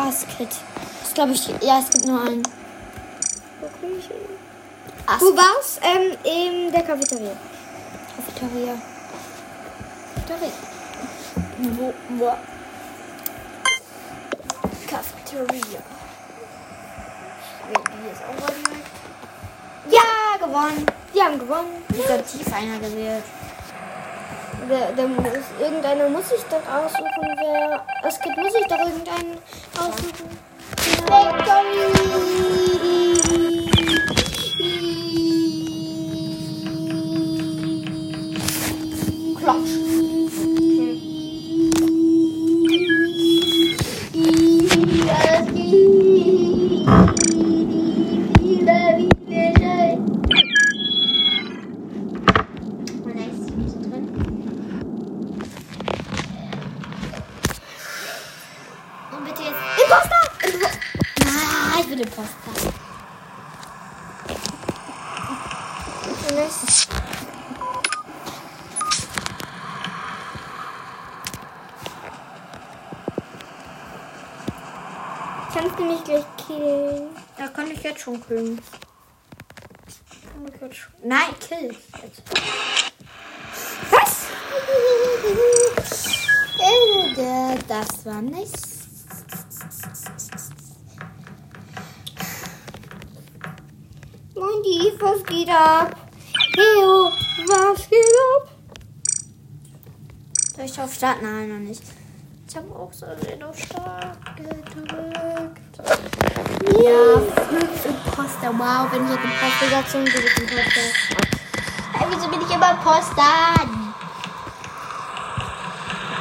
Askit. 0.07 0.49
Das 1.01 1.13
glaube 1.13 1.33
ich, 1.33 1.47
ja, 1.61 1.79
es 1.79 1.89
gibt 1.89 2.05
nur 2.05 2.21
einen. 2.21 2.43
Wo 3.59 3.67
krieg 3.67 3.97
ich 3.99 4.09
ihn? 4.09 4.15
Askit. 5.05 5.21
Wo 5.21 5.35
war's? 5.35 5.79
Ähm, 5.81 6.17
in 6.23 6.71
der 6.71 6.83
Cafeteria. 6.83 7.35
Cafeteria. 8.15 8.77
Cafeteria. 10.15 10.51
Wo, 11.57 11.93
wo? 12.17 12.33
Cafeteria. 14.87 15.79
Ist 18.11 18.23
auch. 18.23 19.91
Ja, 19.91 20.45
gewonnen. 20.45 20.85
Die 21.13 21.21
haben 21.21 21.37
gewonnen. 21.37 21.83
Dieser 21.89 22.25
tief 22.25 22.53
einer 22.53 22.79
gewählt. 22.79 23.23
Der, 24.69 24.91
der 24.91 25.07
muss, 25.07 25.23
irgendeiner 25.61 26.09
muss 26.09 26.27
sich 26.27 26.41
doch 26.49 26.61
aussuchen, 26.67 27.35
wer. 27.39 27.85
Askit 28.03 28.35
muss 28.35 28.51
sich 28.51 28.67
doch 28.67 28.79
irgendeinen 28.79 29.37
aussuchen. 29.77 30.37
Klatsch. 31.05 32.96
Die, 94.67 94.91
was 94.99 95.23
geht 95.23 95.47
ab? 95.47 95.95
Leo, 96.53 97.09
was 97.47 97.89
geht 97.89 98.15
ab? 98.35 98.49
Soll 100.55 100.65
ich 100.65 100.81
auf 100.81 100.93
Start? 100.93 101.21
Nein, 101.21 101.47
noch 101.47 101.59
nicht. 101.59 101.83
Ich 102.49 102.57
habe 102.57 102.75
auch 102.75 102.91
so 102.91 103.05
den 103.05 103.43
auf 103.43 103.57
Start 103.57 104.17
gedrückt. 104.35 105.61
Ja, 106.83 107.17
fünf 107.47 107.85
Imposter. 107.85 108.51
Wow, 108.59 108.91
wenn 108.91 109.05
ich 109.05 109.11
jetzt 109.11 109.23
Imposter 109.23 109.69
sage, 109.69 110.03
bin 110.03 110.25
ich 110.25 110.37
Imposter. 110.37 111.23
Hey, 111.93 112.07
wieso 112.09 112.27
bin 112.27 112.41
ich 112.41 112.53
immer 112.53 112.71
Imposter? 112.71 113.23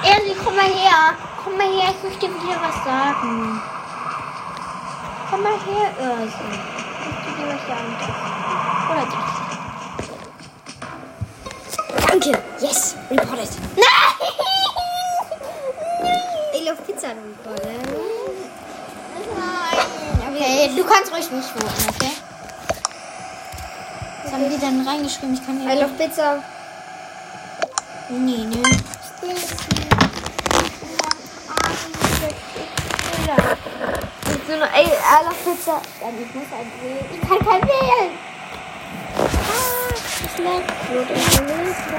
Erli, 0.05 0.37
komm 0.45 0.55
mal 0.55 0.67
her. 0.67 1.17
Komm 1.43 1.57
mal 1.57 1.67
her, 1.67 1.91
ich 1.97 2.03
möchte 2.05 2.29
dir 2.29 2.57
was 2.63 2.85
sagen. 2.85 3.61
Komm 5.31 5.43
mal 5.43 5.59
her, 5.67 5.89
Ersi. 5.99 6.76
Dich. 7.47 7.61
Danke. 12.09 12.33
Yes, 12.61 12.97
reported. 13.11 13.49
Nein! 13.77 13.87
Ich 16.55 16.65
love 16.65 16.83
Pizza 16.87 17.09
reported. 17.09 17.89
Okay, 20.29 20.71
du 20.77 20.85
kannst 20.85 21.13
ruhig 21.13 21.31
nicht 21.31 21.49
voten, 21.49 21.89
okay? 21.89 22.13
Was 24.25 24.33
haben 24.33 24.51
die 24.51 24.59
denn 24.59 24.87
reingeschrieben? 24.87 25.35
Ich 25.35 25.47
kann 25.47 25.61
I 25.61 25.71
hier. 25.71 25.83
love 25.83 25.95
Pizza. 25.95 26.43
Nee, 28.09 28.45
nee. 28.47 28.63
So 34.47 34.57
noch, 34.57 34.73
ey, 34.73 34.87
I 34.87 35.25
love 35.25 35.35
Pizza. 35.45 35.81
Dann 36.01 36.15
ich 36.23 36.35
muss 36.35 36.51
halt 36.51 36.71
wählen. 36.83 37.07
Ich 37.13 37.21
kann 37.29 37.39
kein 37.39 37.63
wählen. 37.63 38.13
Ah, 39.17 39.91
ich 40.25 40.39
lag. 40.39 40.65
Wird 40.91 41.11
in 41.11 41.47
der 41.47 41.65
Liste. 41.65 41.99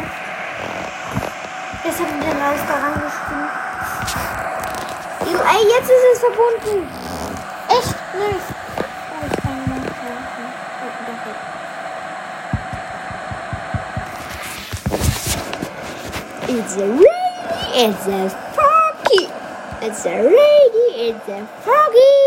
Was 1.84 2.00
haben 2.00 2.20
die 2.20 2.26
denn 2.26 2.42
alles 2.42 2.62
da 2.68 2.74
reingeschrieben? 2.74 3.68
Ey, 5.50 5.64
jetzt 5.64 5.90
ist 5.90 6.06
es 6.14 6.20
verbunden. 6.20 6.90
Echt 7.70 7.98
nicht. 8.16 8.48
Oh, 9.12 9.26
ich 9.26 9.38
It's 16.50 16.76
a 16.76 16.88
rainy, 16.88 17.04
it's 17.76 18.08
a 18.08 18.30
foggy. 18.56 19.24
It's 19.82 20.06
a 20.06 20.16
rainy, 20.24 21.10
it's 21.10 21.28
a 21.30 21.48
foggy. 21.64 22.27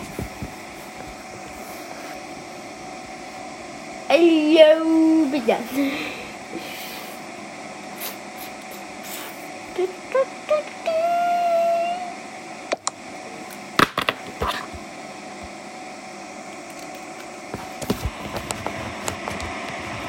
Hallo, 5.41 5.53
bitte. 5.53 5.81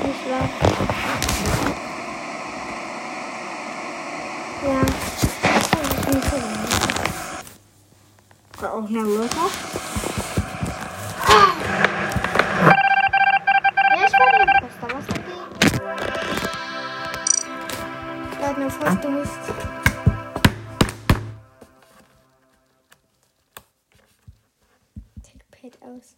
Nicht 0.04 0.24
wahr? 0.28 0.48
Ja. 4.62 4.82
Auch 8.68 8.86
eine 8.88 9.00
Löcher. 9.00 9.48
Ja, 13.90 14.06
ich 14.06 14.12
war 14.12 14.30
der 14.30 14.40
Imposter. 14.42 14.88
Was 14.94 15.06
dagegen? 15.06 15.22
Hat 18.52 18.58
eine 18.58 18.70
fast 18.70 19.08
Mist. 19.08 19.32
Tickpad 25.22 25.78
aus. 25.80 26.16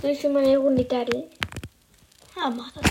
Soll 0.00 0.10
ich 0.10 0.20
schon 0.22 0.32
mal 0.32 0.42
eine 0.42 0.56
Runde 0.56 0.86
daddeln? 0.86 1.24
Ja, 2.34 2.48
mach 2.48 2.72
das. 2.72 2.90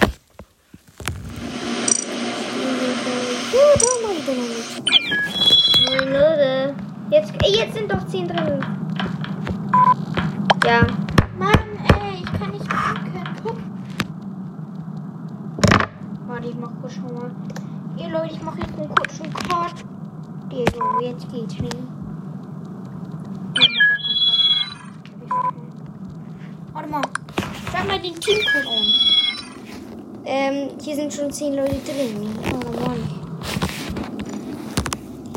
Nein, 5.90 6.14
Leute. 6.14 6.76
Jetzt, 7.10 7.34
jetzt 7.44 7.74
sind 7.74 7.92
doch 7.92 8.06
10 8.06 8.28
drin. 8.28 8.64
Ja. 10.64 10.86
Mann, 11.40 11.52
ey, 12.00 12.24
ich 12.24 12.40
kann 12.40 12.52
nicht 12.52 12.68
gucken. 12.70 13.08
Guck. 13.44 13.58
Warte, 16.28 16.48
ich 16.48 16.56
mach 16.56 16.72
kurz 16.82 16.87
schon. 16.98 17.32
Ihr 17.98 18.10
Leute, 18.10 18.34
ich 18.34 18.42
mach 18.42 18.58
jetzt 18.58 18.78
einen 18.78 18.90
kurzen 18.90 19.34
Cut. 19.34 19.74
Diego, 20.52 21.02
jetzt 21.02 21.32
geht's 21.32 21.60
nicht. 21.60 21.78
Warte 26.74 26.90
mal. 26.90 27.02
Sag 27.72 27.88
mal 27.88 28.00
den 28.00 28.16
Teamcode 28.16 28.66
um. 28.66 28.94
Ähm, 30.26 30.70
hier 30.82 30.96
sind 30.96 31.14
schon 31.14 31.32
10 31.32 31.56
Leute 31.56 31.76
drin. 31.86 32.30
Oh 32.52 32.86
Mann. 32.86 33.00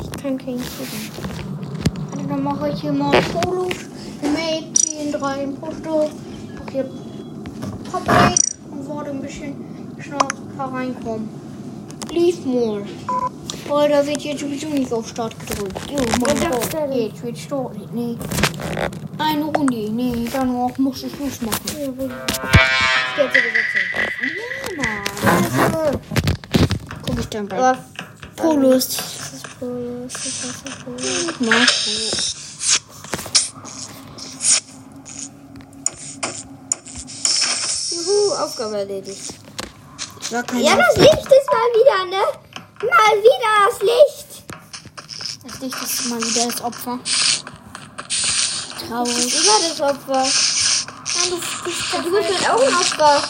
Ich 0.03 0.23
kann 0.23 0.39
keinen 0.39 0.59
gucken. 0.59 1.11
Warte, 2.11 2.27
dann 2.29 2.43
mache 2.43 2.71
ich 2.71 2.81
hier 2.81 2.93
mal 2.93 3.21
Fotos. 3.23 3.87
Mädchen, 4.23 5.13
drei 5.13 5.45
Imposter. 5.45 6.09
Mach 6.59 6.73
hier 6.73 6.91
Public 7.91 8.39
und 8.71 8.89
warte 8.89 9.11
ein 9.11 9.23
bisschen, 9.23 9.55
bis 9.97 10.09
noch 10.09 10.73
reinkommen. 10.73 11.40
Lief 12.11 12.45
mal. 12.45 12.85
Weil 13.69 13.89
da 13.89 14.05
wird 14.05 14.21
jetzt 14.23 14.41
sowieso 14.41 14.69
nicht 14.69 14.93
auf 14.93 15.09
Start 15.09 15.35
gedrückt. 15.39 15.79
Oh 15.93 15.97
mein 16.21 16.51
Gott. 16.51 16.93
Jetzt 16.93 17.23
wird 17.23 17.39
Start. 17.39 17.77
Nee. 17.93 18.17
Eine 19.19 19.45
Runde. 19.45 19.91
Nee, 19.91 20.29
danach 20.33 20.77
muss 20.79 21.05
ich 21.05 21.15
Schluss 21.15 21.41
machen. 21.41 21.61
Ja, 21.79 21.85
jetzt 21.85 23.37
die 23.37 23.41
Besetzung. 23.41 23.85
Ja, 24.77 25.69
Mann. 25.69 26.01
Guck 27.07 27.21
ich 27.21 27.29
dann 27.29 27.47
bei 27.47 27.77
Polos. 28.35 28.97
das 28.97 29.33
ist 29.35 29.59
Polos. 29.61 30.13
Das 30.13 30.27
ist 30.27 30.43
so. 30.85 30.91
Juhu, 37.97 38.35
Aufgabe 38.35 38.79
erledigt. 38.79 39.35
Ja, 40.31 40.43
das 40.43 40.53
mal 40.53 41.40
wieder, 41.75 42.05
ne? 42.07 42.23
Mal 42.83 43.15
wieder 43.23 43.53
das 43.69 43.81
Licht. 43.83 44.31
Das 45.45 45.61
Licht 45.61 45.83
ist 45.83 46.09
mal 46.09 46.21
wieder 46.21 46.47
das 46.47 46.61
Opfer. 46.63 46.99
Traurig. 48.89 49.35
Immer 49.35 49.59
das 49.69 49.81
Opfer. 49.81 50.23
Nein, 51.15 51.31
du 51.31 51.37
bist 51.65 51.83
Du 51.93 52.11
bist 52.11 52.29
halt 52.29 52.51
auch 52.51 52.63
ein 52.67 52.75
Opfer. 52.75 53.23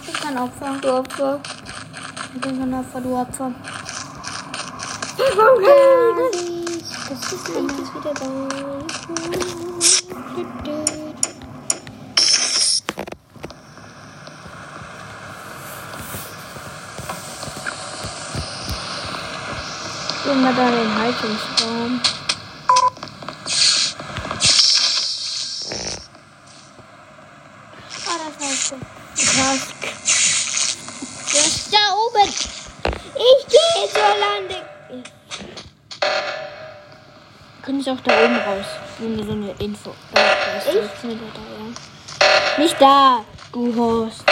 Ich 0.00 0.06
bin 0.06 0.14
kein 0.20 0.38
Opfer. 0.38 0.78
Du 0.80 0.92
Opfer. 0.92 1.40
Ich 2.34 2.40
bin 2.40 2.58
kein 2.58 2.74
Opfer, 2.74 3.00
du 3.00 3.16
Opfer. 3.16 3.52
Warum 5.36 5.62
das? 5.62 5.70
das 7.08 7.32
ist 7.32 7.48
Das 7.48 7.54
Licht 7.54 7.78
ist 7.78 7.94
wieder 7.94 8.14
da. 8.14 8.26
Gehen 20.32 20.44
wir 20.44 20.52
da 20.54 20.66
in 20.66 20.74
den 20.74 20.98
Haltungsraum. 20.98 22.00
Ah, 28.06 28.18
das 28.24 28.48
heißt 28.48 28.68
so. 28.68 28.76
Task. 29.14 29.76
Der 31.34 31.40
ist 31.42 31.70
da 31.70 31.92
oben. 31.92 32.30
Ich 32.30 33.46
gehe 33.46 33.88
zur 33.92 34.14
Lande. 34.24 35.04
Kann 37.60 37.78
ich 37.78 37.90
auch 37.90 38.00
da 38.00 38.24
oben 38.24 38.36
raus? 38.36 38.66
Nur 39.00 39.26
so 39.26 39.32
eine 39.32 39.54
Info. 39.58 39.94
Da, 40.14 40.22
da 40.22 40.58
ist 40.58 40.68
Ich? 40.68 40.80
nichts 40.82 41.02
mehr 41.02 41.16
da, 41.16 41.42
ja. 42.24 42.64
Nicht 42.64 42.80
da, 42.80 43.22
du 43.52 43.76
Horst. 43.76 44.24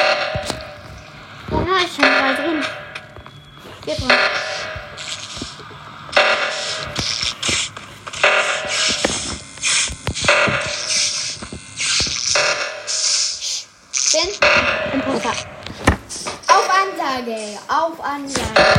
Ja, 1.51 1.85
ich 1.85 1.95
bin 1.95 2.09
mal 2.09 2.35
drin. 2.37 2.65
Geh 3.85 3.95
dran. 3.97 4.40
Auf 17.71 18.01
Ansage. 18.05 18.70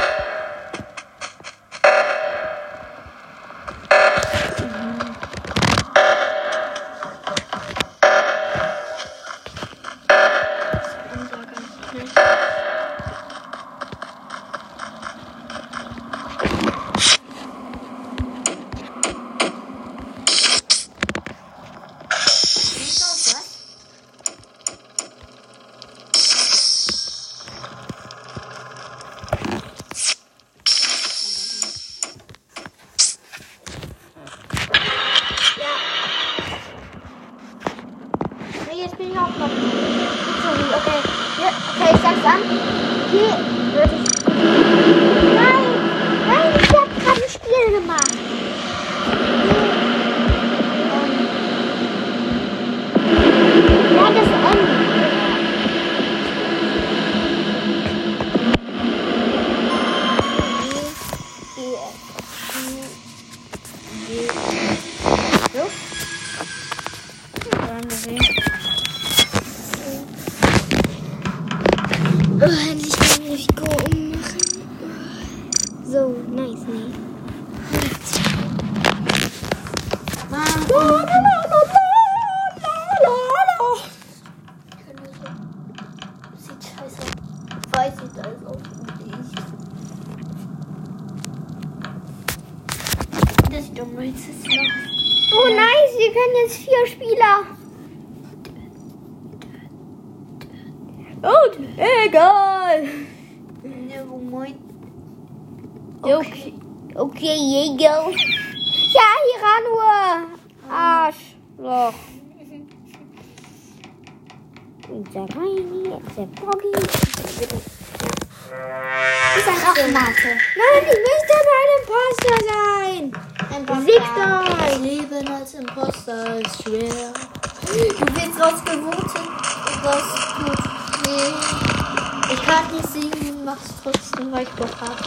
Was 130.02 130.26
tut 130.36 130.62
weh. 131.06 132.34
Ich 132.34 132.42
kann 132.44 132.66
nicht 132.74 132.92
singen, 132.92 133.46
mach's 133.46 133.70
trotzdem, 133.84 134.32
weil 134.32 134.44
ich 134.44 134.50
Bock 134.50 134.70
hab. 134.80 134.98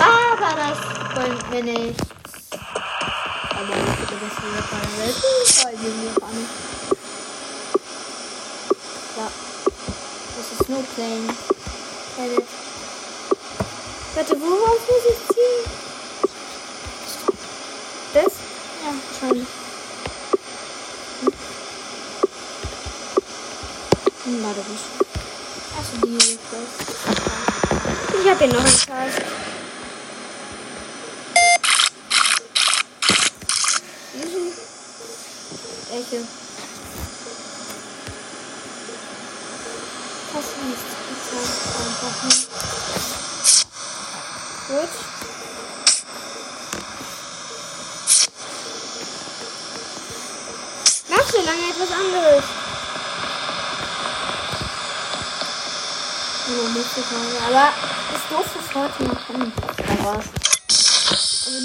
Aber 0.00 0.50
das 0.56 0.78
bringt 1.14 1.50
mir 1.50 1.62
nichts. 1.62 2.02
Aber 3.50 3.74
ich 3.74 3.96
bitte, 4.00 4.16
dass 4.20 4.36
wir 4.42 4.62
keine 4.70 4.92
Welt 4.98 5.16
weil 5.64 5.72
wir 5.80 5.90
mir 5.90 6.10
nicht. 6.10 6.50
Ja. 9.16 9.28
Das 10.36 10.60
ist 10.60 10.68
nur 10.68 10.82
playing. 10.94 11.28
Edit. 12.18 12.44
Warte, 14.14 14.40
worauf 14.40 14.80
muss 14.88 15.04
ich 15.10 15.18
ziehen? 15.34 15.64
Das? 18.14 18.32
Ja, 18.84 18.92
schon. 19.20 19.46
Was? 24.56 24.64
Achso, 25.78 26.06
die 26.06 26.14
Request. 26.14 26.78
Ich 28.22 28.26
habe 28.30 28.38
hier 28.38 28.54
noch 28.54 28.64
einen 28.64 28.66
Task. 28.66 29.22
Welche? 35.90 36.20
Fast 40.32 40.52
nichts. 40.64 40.90
Pizza 41.06 41.38
einfach 41.84 42.16
nicht. 42.24 42.48
Gut. 44.68 44.92
Mach 51.08 51.26
so 51.30 51.38
lange 51.38 51.64
etwas 51.70 51.90
anderes. 51.90 52.44
Ja, 56.48 56.68
nächste 56.68 57.02
Frage. 57.02 57.36
Aber 57.48 57.66
ist 58.14 58.30
doof 58.30 58.46
fürs 58.52 58.70
heute 58.74 59.02
noch 59.02 59.26
kommen. 59.26 59.52
Da 59.76 60.04
war's. 60.04 60.26
Aber 61.46 61.58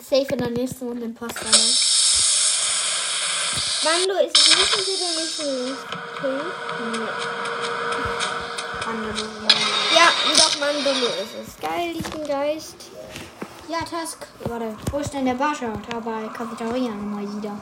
safe 0.00 0.26
in 0.32 0.38
der 0.38 0.50
nächsten 0.50 0.86
Runde 0.88 1.04
Imposter, 1.04 1.44
ne? 1.44 1.50
Mando, 3.84 4.14
ist 4.24 4.36
es 4.36 4.84
Sie 4.86 4.96
denn 4.96 5.14
nicht 5.18 5.40
okay? 6.16 6.40
Andere, 8.86 9.26
Ja, 9.94 10.08
doch, 10.36 10.60
Mando 10.60 10.90
ist 10.90 11.34
es. 11.48 11.60
Geil, 11.60 11.92
ich 11.98 12.06
bin 12.10 12.24
Geist. 12.26 12.76
ja. 13.68 13.78
ja, 13.78 13.84
Task. 13.84 14.26
Warte, 14.44 14.76
wo 14.90 14.98
ist 14.98 15.12
denn 15.12 15.24
der 15.24 15.34
Bascha? 15.34 15.72
Da 15.90 15.98
bei 15.98 16.28
Cafeteria 16.28 16.90
mal 16.90 17.22
wieder. 17.22 17.58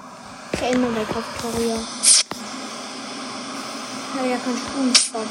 Ich 0.52 0.60
erinnere 0.60 0.90
bei 0.92 1.04
Cafeteria. 1.04 1.76
Ja, 4.16 4.24
ja, 4.26 4.36
kein 4.36 4.56
Sprungsparen. 4.56 5.28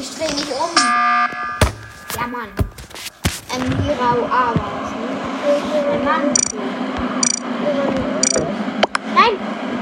Ich 0.00 0.10
dreh 0.16 0.34
mich 0.34 0.52
um. 0.54 1.17
Ja, 2.18 2.26
Mann. 2.26 2.48
Ähm, 3.54 3.62
Hirau 3.84 4.24
A 4.26 4.52
war 4.52 4.70
das, 4.80 4.90
ne? 4.90 5.06
Mann. 6.04 6.24
Nein, 9.14 9.34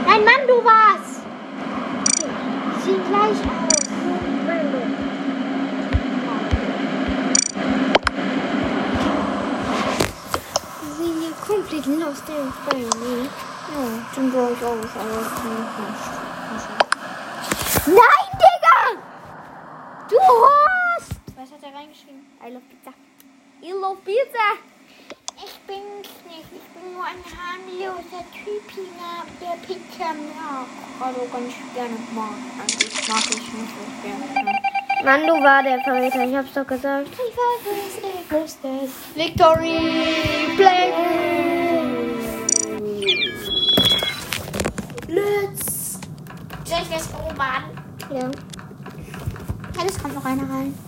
nein, 0.06 0.22
Mann, 0.22 0.46
du 0.46 0.62
warst. 0.62 1.22
Sieht 2.84 3.02
gleich 3.08 3.30
aus. 3.30 3.86
Sind 10.98 11.14
hier 11.20 11.34
komplett 11.46 11.86
lost 11.86 12.28
in 12.28 12.52
Family. 12.68 13.30
Ja, 13.72 13.82
den 14.14 14.30
brauche 14.30 14.52
ich 14.52 14.62
auch, 14.62 14.72
aber 14.72 15.20
nicht. 15.48 16.66
Nein, 17.86 18.28
Digga! 18.42 18.78
Du 20.10 20.16
Horst! 20.16 21.10
Was 21.36 21.50
hat 21.52 21.62
er 21.62 21.78
reingeschrieben? 21.78 22.22
I 22.46 22.50
love 22.50 22.62
pizza. 22.70 22.94
I 23.60 23.72
love 23.72 24.04
pizza. 24.04 24.46
Ich 25.36 25.58
bin's 25.66 26.14
nicht. 26.28 26.46
Ich 26.54 26.68
bin 26.74 26.92
nur 26.94 27.02
ein 27.02 27.18
harmloser 27.34 28.22
Typ 28.30 28.62
der 29.40 29.56
Pizza 29.66 30.14
mag. 30.14 30.68
Also 31.00 31.26
ganz 31.32 31.54
gerne 31.74 31.96
mag. 32.14 32.38
Eigentlich 32.60 33.08
mag 33.08 33.24
ich 33.30 33.52
nicht 33.52 33.72
so 33.74 33.82
gerne. 34.00 34.60
Mando 35.02 35.42
war 35.42 35.60
der 35.64 35.80
Verräter, 35.80 36.24
ich 36.24 36.36
hab's 36.36 36.52
doch 36.52 36.66
gesagt. 36.68 37.08
Ich 37.14 37.36
weiß, 37.36 37.64
es 38.30 38.44
ist 38.44 38.64
es. 38.64 39.16
Victory! 39.16 40.54
Play! 40.54 40.92
Let's! 45.08 45.98
Soll 46.64 46.78
ich 46.82 46.88
das 46.90 47.08
oben 47.12 47.40
an? 47.40 47.64
Ja. 48.12 48.30
Ja, 49.76 49.84
es 49.84 50.00
kommt 50.00 50.14
noch 50.14 50.24
einer 50.24 50.48
rein. 50.48 50.85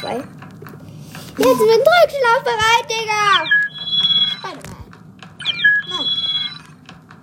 Zwei. 0.00 0.14
Jetzt 0.14 1.58
sind 1.58 1.82
Drückschlauf 1.82 2.42
bereit, 2.44 2.86
Digga! 2.88 3.44
Spider-Man. 4.32 4.86
Nein. 5.88 6.08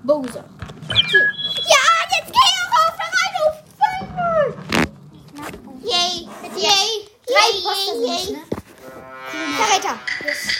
Bowser. 0.03 0.43
Ja, 0.89 1.83
jetzt 2.11 2.31
geh 2.33 2.49
doch 2.57 2.73
auf 2.81 2.95
da 2.97 3.05
rein, 3.15 3.31
du 3.37 3.43
Vögel! 3.79 4.45
Yay! 5.83 6.27
Yay! 6.57 6.91
Drei 7.25 7.47
Imposter 7.55 7.95
yay, 7.95 8.17
sind's, 8.17 8.29
ne? 8.31 8.41
Verräter! 9.55 9.95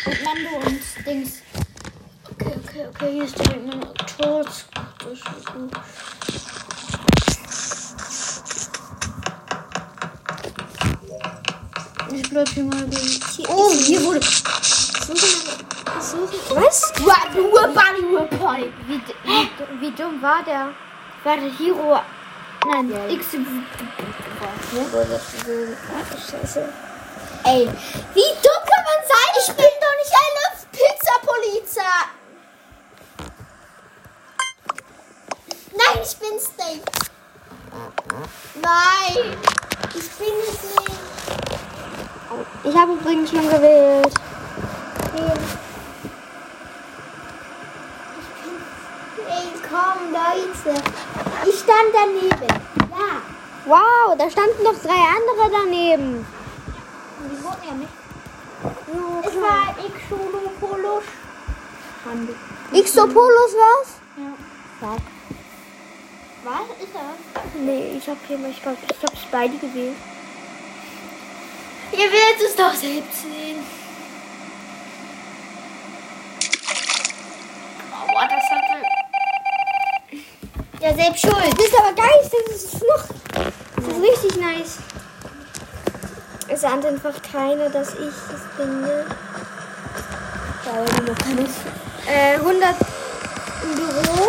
Und 0.06 0.24
Mando 0.24 0.52
und 0.66 1.06
Dings. 1.06 1.42
Okay, 2.32 2.54
okay, 2.66 2.84
okay, 2.88 3.12
hier 3.12 3.24
ist 3.26 3.38
direkt 3.38 3.74
eine 3.74 3.94
Torz. 4.18 4.66
Das 5.00 5.12
ist 5.12 5.54
gut. 5.54 5.72
Hier 12.44 12.66
mal 12.66 12.84
gegen. 12.90 13.22
Oh, 13.48 13.72
hier 13.72 14.04
wurde. 14.04 14.20
Was? 14.20 14.44
Wie, 18.88 19.00
wie, 19.24 19.50
wie 19.80 19.92
dumm 19.92 20.22
war 20.22 20.44
der? 20.44 20.72
Warte, 21.24 21.50
Hero. 21.58 22.02
Nein, 22.66 22.90
Ja. 22.92 23.08
X. 23.08 23.28
Scheiße. 26.30 26.68
Ey, 27.46 27.70
wie 28.14 28.34
dumm 28.44 28.64
kann 28.68 28.84
man 28.84 29.02
sein? 29.08 29.32
Ich 29.40 29.48
bin 29.54 29.72
doch 29.80 29.96
nicht 30.02 30.14
eine 30.26 30.44
Pizza-Polizei. 30.74 32.00
Nein, 35.72 35.98
ich 36.04 36.14
bin's 36.18 36.50
nicht. 36.58 36.84
Nein, 38.62 39.38
ich 39.94 40.10
bin 40.12 40.36
nicht. 40.36 40.60
Ich 42.64 42.76
habe 42.76 42.94
übrigens 42.94 43.30
schon 43.30 43.48
gewählt. 43.50 44.14
Ey, 49.28 49.48
komm, 49.70 50.12
Leute. 50.12 50.82
Ich 51.48 51.60
stand 51.60 51.92
daneben. 51.94 52.62
Ja. 52.92 53.22
Wow, 53.66 54.18
da 54.18 54.30
standen 54.30 54.64
noch 54.64 54.80
drei 54.82 54.94
andere 54.94 55.52
daneben. 55.52 56.26
Und 57.20 57.32
die 57.32 57.44
wurden 57.44 57.64
ja 57.68 57.74
nicht. 57.74 57.94
Es 59.28 59.36
war 59.36 59.76
Xolopolus. 60.08 61.04
Xopolus 62.72 63.54
was? 63.54 63.88
Ja. 64.18 64.34
Fuck. 64.80 65.02
Was 66.44 66.84
ist 66.84 66.94
das? 66.94 67.44
Nee, 67.56 67.98
ich 67.98 68.08
hab 68.08 68.18
hier 68.28 68.38
mal, 68.38 68.52
ich 68.52 68.62
glaub, 68.62 68.78
ich 68.84 69.04
hab 69.04 69.18
Spidey 69.18 69.58
gewählt. 69.58 69.96
Ihr 71.92 72.12
werdet 72.12 72.42
es 72.46 72.56
doch 72.56 72.74
selbst 72.74 73.22
sehen. 73.22 73.64
Aua, 77.92 78.24
oh, 78.24 78.28
das 78.30 78.50
hatte. 78.50 78.86
Ja, 80.82 80.94
selbst 80.94 81.22
schuld. 81.22 81.54
Das 81.58 81.66
ist 81.66 81.80
aber 81.80 81.94
geil, 81.94 82.20
das 82.22 82.64
ist 82.64 82.74
noch. 82.84 83.06
Das 83.76 83.88
ist 83.88 84.02
richtig 84.02 84.42
nice. 84.42 84.78
Es 86.48 86.64
ahnt 86.64 86.86
einfach 86.86 87.14
keiner, 87.22 87.70
dass 87.70 87.94
ich 87.94 88.08
es 88.08 88.42
finde. 88.56 88.88
Ne? 88.88 89.06
Da 90.64 90.72
war 90.72 90.80
aber 90.80 91.02
noch 91.02 91.18
keine. 91.18 91.48
Äh, 92.08 92.36
100 92.36 92.76
im 93.64 93.76
Büro. 93.76 94.28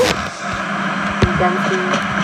Und 1.22 1.40
dann. 1.40 2.15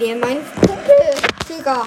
Will 0.00 0.16
meinen 0.16 0.42
Kumpel, 0.54 0.96
Digga. 1.46 1.86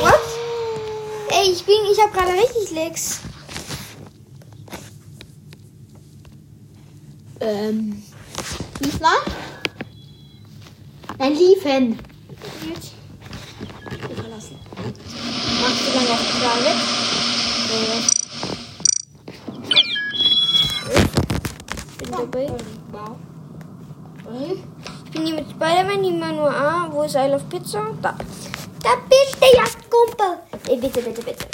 What? 0.00 0.20
Ey, 1.30 1.52
ich 1.52 1.64
bin, 1.64 1.76
ich 1.92 2.00
habe 2.02 2.10
gerade 2.10 2.32
richtig 2.32 2.72
Lecks. 2.72 3.20
Ähm. 7.38 8.02
Lief 8.80 8.98
mal? 8.98 9.18
Nein, 11.18 11.36
liefen. 11.36 12.00
Verlassen. 14.16 14.58
Machst 15.60 15.86
du 15.86 15.92
dann 15.94 16.08
noch 16.08 16.18
Private? 16.40 18.11
Wow. 22.22 23.16
Ich 25.04 25.10
bin 25.10 25.26
hier 25.26 25.34
mit 25.34 25.50
Spider-Man, 25.50 26.02
die 26.04 26.12
Manuel. 26.12 26.92
Wo 26.92 27.02
ist 27.02 27.16
I 27.16 27.26
Love 27.26 27.42
Pizza? 27.50 27.82
Da. 28.00 28.14
Da 28.80 28.90
bist 29.08 29.36
du 29.40 29.46
ja, 29.56 29.64
Kumpel. 29.90 30.38
Ey, 30.68 30.76
bitte, 30.76 31.02
bitte, 31.02 31.20
bitte. 31.20 31.46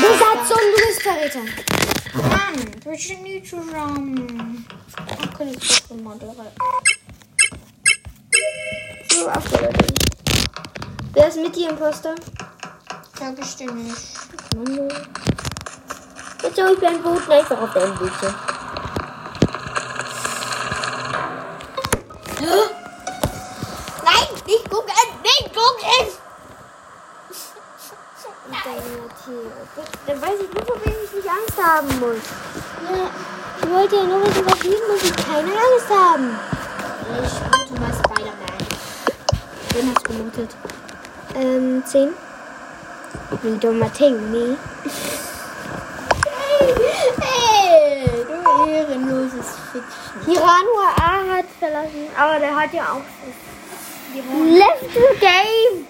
Besatzung, 0.00 0.62
du 0.72 0.78
bist 0.86 1.02
Verräter. 1.02 1.44
Mann, 2.14 2.56
wir 2.84 2.98
sind 2.98 3.22
nie 3.22 3.42
zusammen. 3.42 4.66
Ach, 4.96 5.38
kann 5.38 5.48
ich 5.48 5.82
doch 5.82 5.96
mal. 5.96 6.18
So, 9.12 9.28
abgeleitet. 9.28 9.92
Wer 11.12 11.28
ist 11.28 11.36
mit 11.36 11.54
dir, 11.54 11.68
Imposter? 11.68 12.14
Sag 13.18 13.38
ich 13.38 13.56
dir 13.56 13.70
nicht. 13.72 13.96
Manu. 14.54 14.88
Jetzt 16.42 16.58
hol 16.58 16.72
ich 16.72 16.80
meinen 16.80 17.02
Boot 17.02 17.30
einfach 17.30 17.60
auf 17.60 17.72
deinem 17.74 17.98
Bildschirm. 17.98 18.34
Nein, 24.04 24.28
nicht 24.46 24.70
gucken, 24.70 24.94
nicht 25.22 25.54
gucken! 25.54 26.06
Dann 30.06 30.22
weiß 30.22 30.40
ich 30.40 30.54
nur, 30.54 30.64
vor 30.64 30.76
wem 30.84 30.94
ich 31.04 31.12
nicht 31.12 31.28
Angst 31.28 31.58
haben 31.76 31.88
muss. 32.00 32.24
Ja, 32.90 33.10
ich 33.60 33.70
wollte 33.70 33.96
ja 33.96 34.02
nur 34.04 34.22
wissen, 34.22 34.46
was 34.46 34.62
liegen 34.62 34.86
muss 34.88 35.02
ich 35.02 35.16
keine 35.16 35.50
Angst 35.50 35.90
haben. 35.90 36.38
Ich 37.22 37.68
mute 37.68 37.80
mal 37.80 37.92
Spider-Man. 37.92 38.58
Den 39.74 39.94
hast 39.94 40.08
du 40.08 40.12
gemutet. 40.12 40.56
Ähm, 41.34 41.82
10. 41.84 42.14
Wie 43.42 43.58
dummer 43.58 43.92
Ting, 43.92 44.30
nee. 44.30 44.56
Hey, 47.20 48.08
du 48.26 48.70
ehrenloses 48.70 49.48
Fiction. 49.72 50.24
Hiranua 50.24 50.88
A 50.98 51.36
hat 51.36 51.46
verlassen, 51.58 52.08
aber 52.16 52.38
der 52.38 52.56
hat 52.56 52.72
ja 52.72 52.92
auch 52.92 53.02
Left 54.14 54.94
the 54.94 55.18
game. 55.20 55.86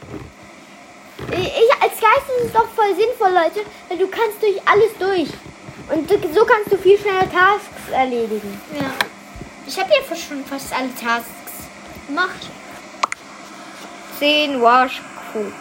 Ich, 1.30 1.82
als 1.82 2.00
Geist 2.00 2.28
ist 2.38 2.46
es 2.46 2.52
doch 2.52 2.68
voll 2.74 2.92
sinnvoll, 2.96 3.30
Leute, 3.30 3.60
weil 3.88 3.98
du 3.98 4.08
kannst 4.08 4.42
durch 4.42 4.60
alles 4.66 4.90
durch. 4.98 5.28
Und 5.88 6.10
so 6.10 6.44
kannst 6.44 6.72
du 6.72 6.78
viel 6.78 6.98
schneller 6.98 7.30
Tasks 7.30 7.90
erledigen. 7.92 8.60
Ja. 8.74 8.90
Ich 9.66 9.78
habe 9.78 9.90
ja 9.90 10.16
schon 10.16 10.44
fast 10.44 10.72
alle 10.72 10.94
Tasks 10.94 11.68
gemacht. 12.06 12.50
10 14.18 14.60
Wash 14.60 15.00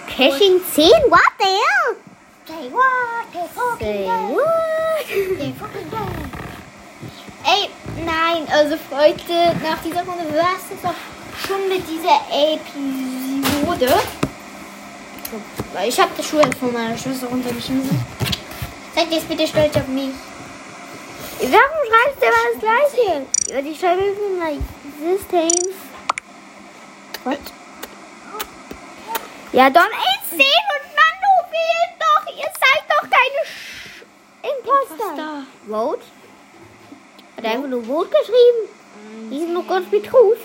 Caching 0.07 0.61
10? 0.73 0.85
What 1.09 1.19
the 1.39 1.45
hell? 1.45 1.95
Say 2.47 2.71
what? 2.71 3.25
Say 3.33 3.47
fucking 3.53 4.05
what? 4.35 5.05
Fucking 5.59 5.89
day. 5.89 6.15
Ey, 7.43 7.69
nein, 8.03 8.47
also 8.51 8.75
Leute, 8.89 9.55
nach 9.61 9.79
dieser 9.83 10.03
Runde 10.03 10.33
war 10.33 10.55
es 10.57 10.81
doch 10.81 10.95
schon 11.47 11.67
mit 11.69 11.83
dieser 11.87 12.21
Episode. 12.31 13.93
Weil 15.73 15.89
ich 15.89 15.99
habe 15.99 16.11
das 16.15 16.25
Schuh 16.25 16.41
von 16.59 16.71
meiner 16.71 16.97
Schwester 16.97 17.27
runtergeschmissen. 17.27 18.03
Seid 18.95 19.11
jetzt 19.11 19.27
bitte 19.27 19.45
stolz 19.45 19.75
auf 19.75 19.87
mich. 19.87 20.15
Warum 21.39 21.81
schreibst 21.89 22.21
du 22.21 22.25
immer 22.25 22.43
das 22.53 22.59
Gleiche? 22.61 23.25
Die 23.61 23.75
schreibe 23.75 24.01
ich 24.03 24.17
in 24.17 24.39
my 24.39 24.57
system. 25.01 25.73
What? 27.25 27.39
Ja, 29.51 29.69
Don 29.69 29.83
10 30.29 30.39
und 30.39 30.85
Nando 30.95 31.31
fehlt 31.51 31.93
doch. 31.99 32.25
Ihr 32.37 32.51
seid 32.61 32.83
doch 32.87 33.01
keine 33.01 33.41
Sch 33.45 34.05
Imposter. 34.43 35.43
Vote? 35.67 36.03
Hat 37.35 37.43
er 37.43 37.51
einfach 37.51 37.67
nur 37.67 37.83
Vote 37.83 38.09
geschrieben? 38.09 39.29
Die 39.29 39.39
sind 39.39 39.53
noch 39.53 39.67
ganz 39.67 39.89
Betrug. 39.89 40.37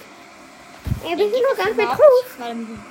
Ja, 1.05 1.17
wir 1.17 1.31
sind 1.31 1.43
noch 1.43 1.57
ganz 1.57 1.77
Betrug. 1.77 2.25
Kein. 2.37 2.83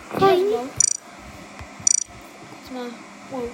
Vote. 3.30 3.51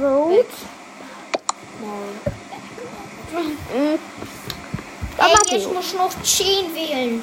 Vote. 0.00 0.77
Mhm. 1.78 2.18
Ey, 5.18 5.34
jetzt 5.50 5.72
muss 5.72 5.94
noch 5.94 6.10
10 6.22 6.74
wählen. 6.74 7.22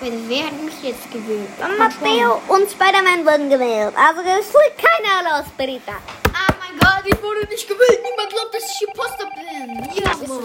Bitte, 0.00 0.16
Wer 0.28 0.46
hat 0.46 0.62
mich 0.62 0.82
jetzt 0.82 1.10
gewählt? 1.10 1.48
Matteo 1.78 2.40
und 2.48 2.70
Spider-Man 2.70 3.26
wurden 3.26 3.50
gewählt. 3.50 3.94
Also 3.96 4.20
es 4.22 4.46
fliegt 4.46 4.78
keiner 4.78 5.22
los, 5.30 5.44
Berita. 5.58 5.92
Ah 6.32 6.52
mein 6.58 6.78
Gott, 6.78 7.02
ich 7.04 7.22
wurde 7.22 7.46
nicht 7.48 7.68
gewählt. 7.68 8.00
Niemand 8.02 8.30
glaubt, 8.30 8.54
dass 8.54 8.64
ich 8.64 8.82
Imposter 8.88 9.26
bin. 9.34 9.84
Ja, 10.02 10.16
Mann. 10.26 10.44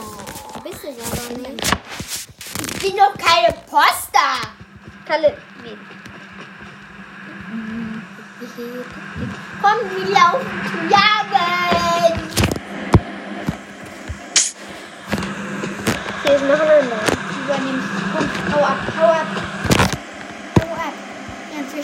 Du 0.55 0.59
bist 0.69 0.83
es 0.83 0.97
aber 1.05 1.21
nicht. 1.39 1.63
Ich 2.59 2.79
bin 2.81 2.97
doch 2.97 3.13
keine 3.17 3.53
Poster. 3.69 4.33
Kalle, 5.07 5.37
wie? 5.63 5.77
Komm, 9.61 9.79
wir 9.95 10.07
laufen 10.13 10.53
zu 10.65 10.77
Jagen. 16.25 16.25
Hier 16.25 16.35
ist 16.35 16.43
noch 16.43 16.59
ein 16.59 16.71
anderer. 16.71 16.99
Übernehmen. 17.45 17.83
Komm, 18.13 18.27
hau 18.53 18.61
ab, 18.65 18.77
hau 18.99 19.09
ab. 19.11 19.27
Hau 20.61 20.73
ab. 20.73 20.93
Jetzt 21.55 21.75
wir 21.75 21.83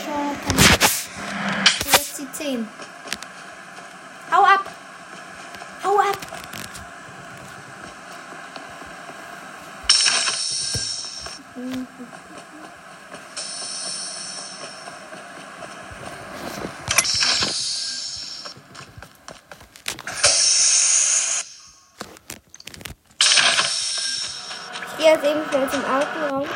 eben 25.52 25.68
schnell 25.68 25.68
zum 25.70 25.84
Außenraum. 25.84 26.46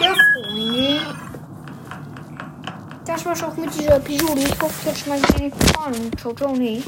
Ja, 0.00 0.14
Freunde. 0.32 1.00
Das 3.06 3.24
war's 3.24 3.42
auch 3.42 3.56
mit 3.56 3.74
dieser 3.74 3.96
Episode. 3.96 4.40
Ich 4.40 4.60
hoffe, 4.60 4.74
es 4.82 4.86
hat 4.86 4.98
schmeckt 4.98 5.40
Ihnen 5.40 5.50
gefallen. 5.50 6.10
Ciao, 6.18 6.32
ciao, 6.34 6.52
nee. 6.54 6.82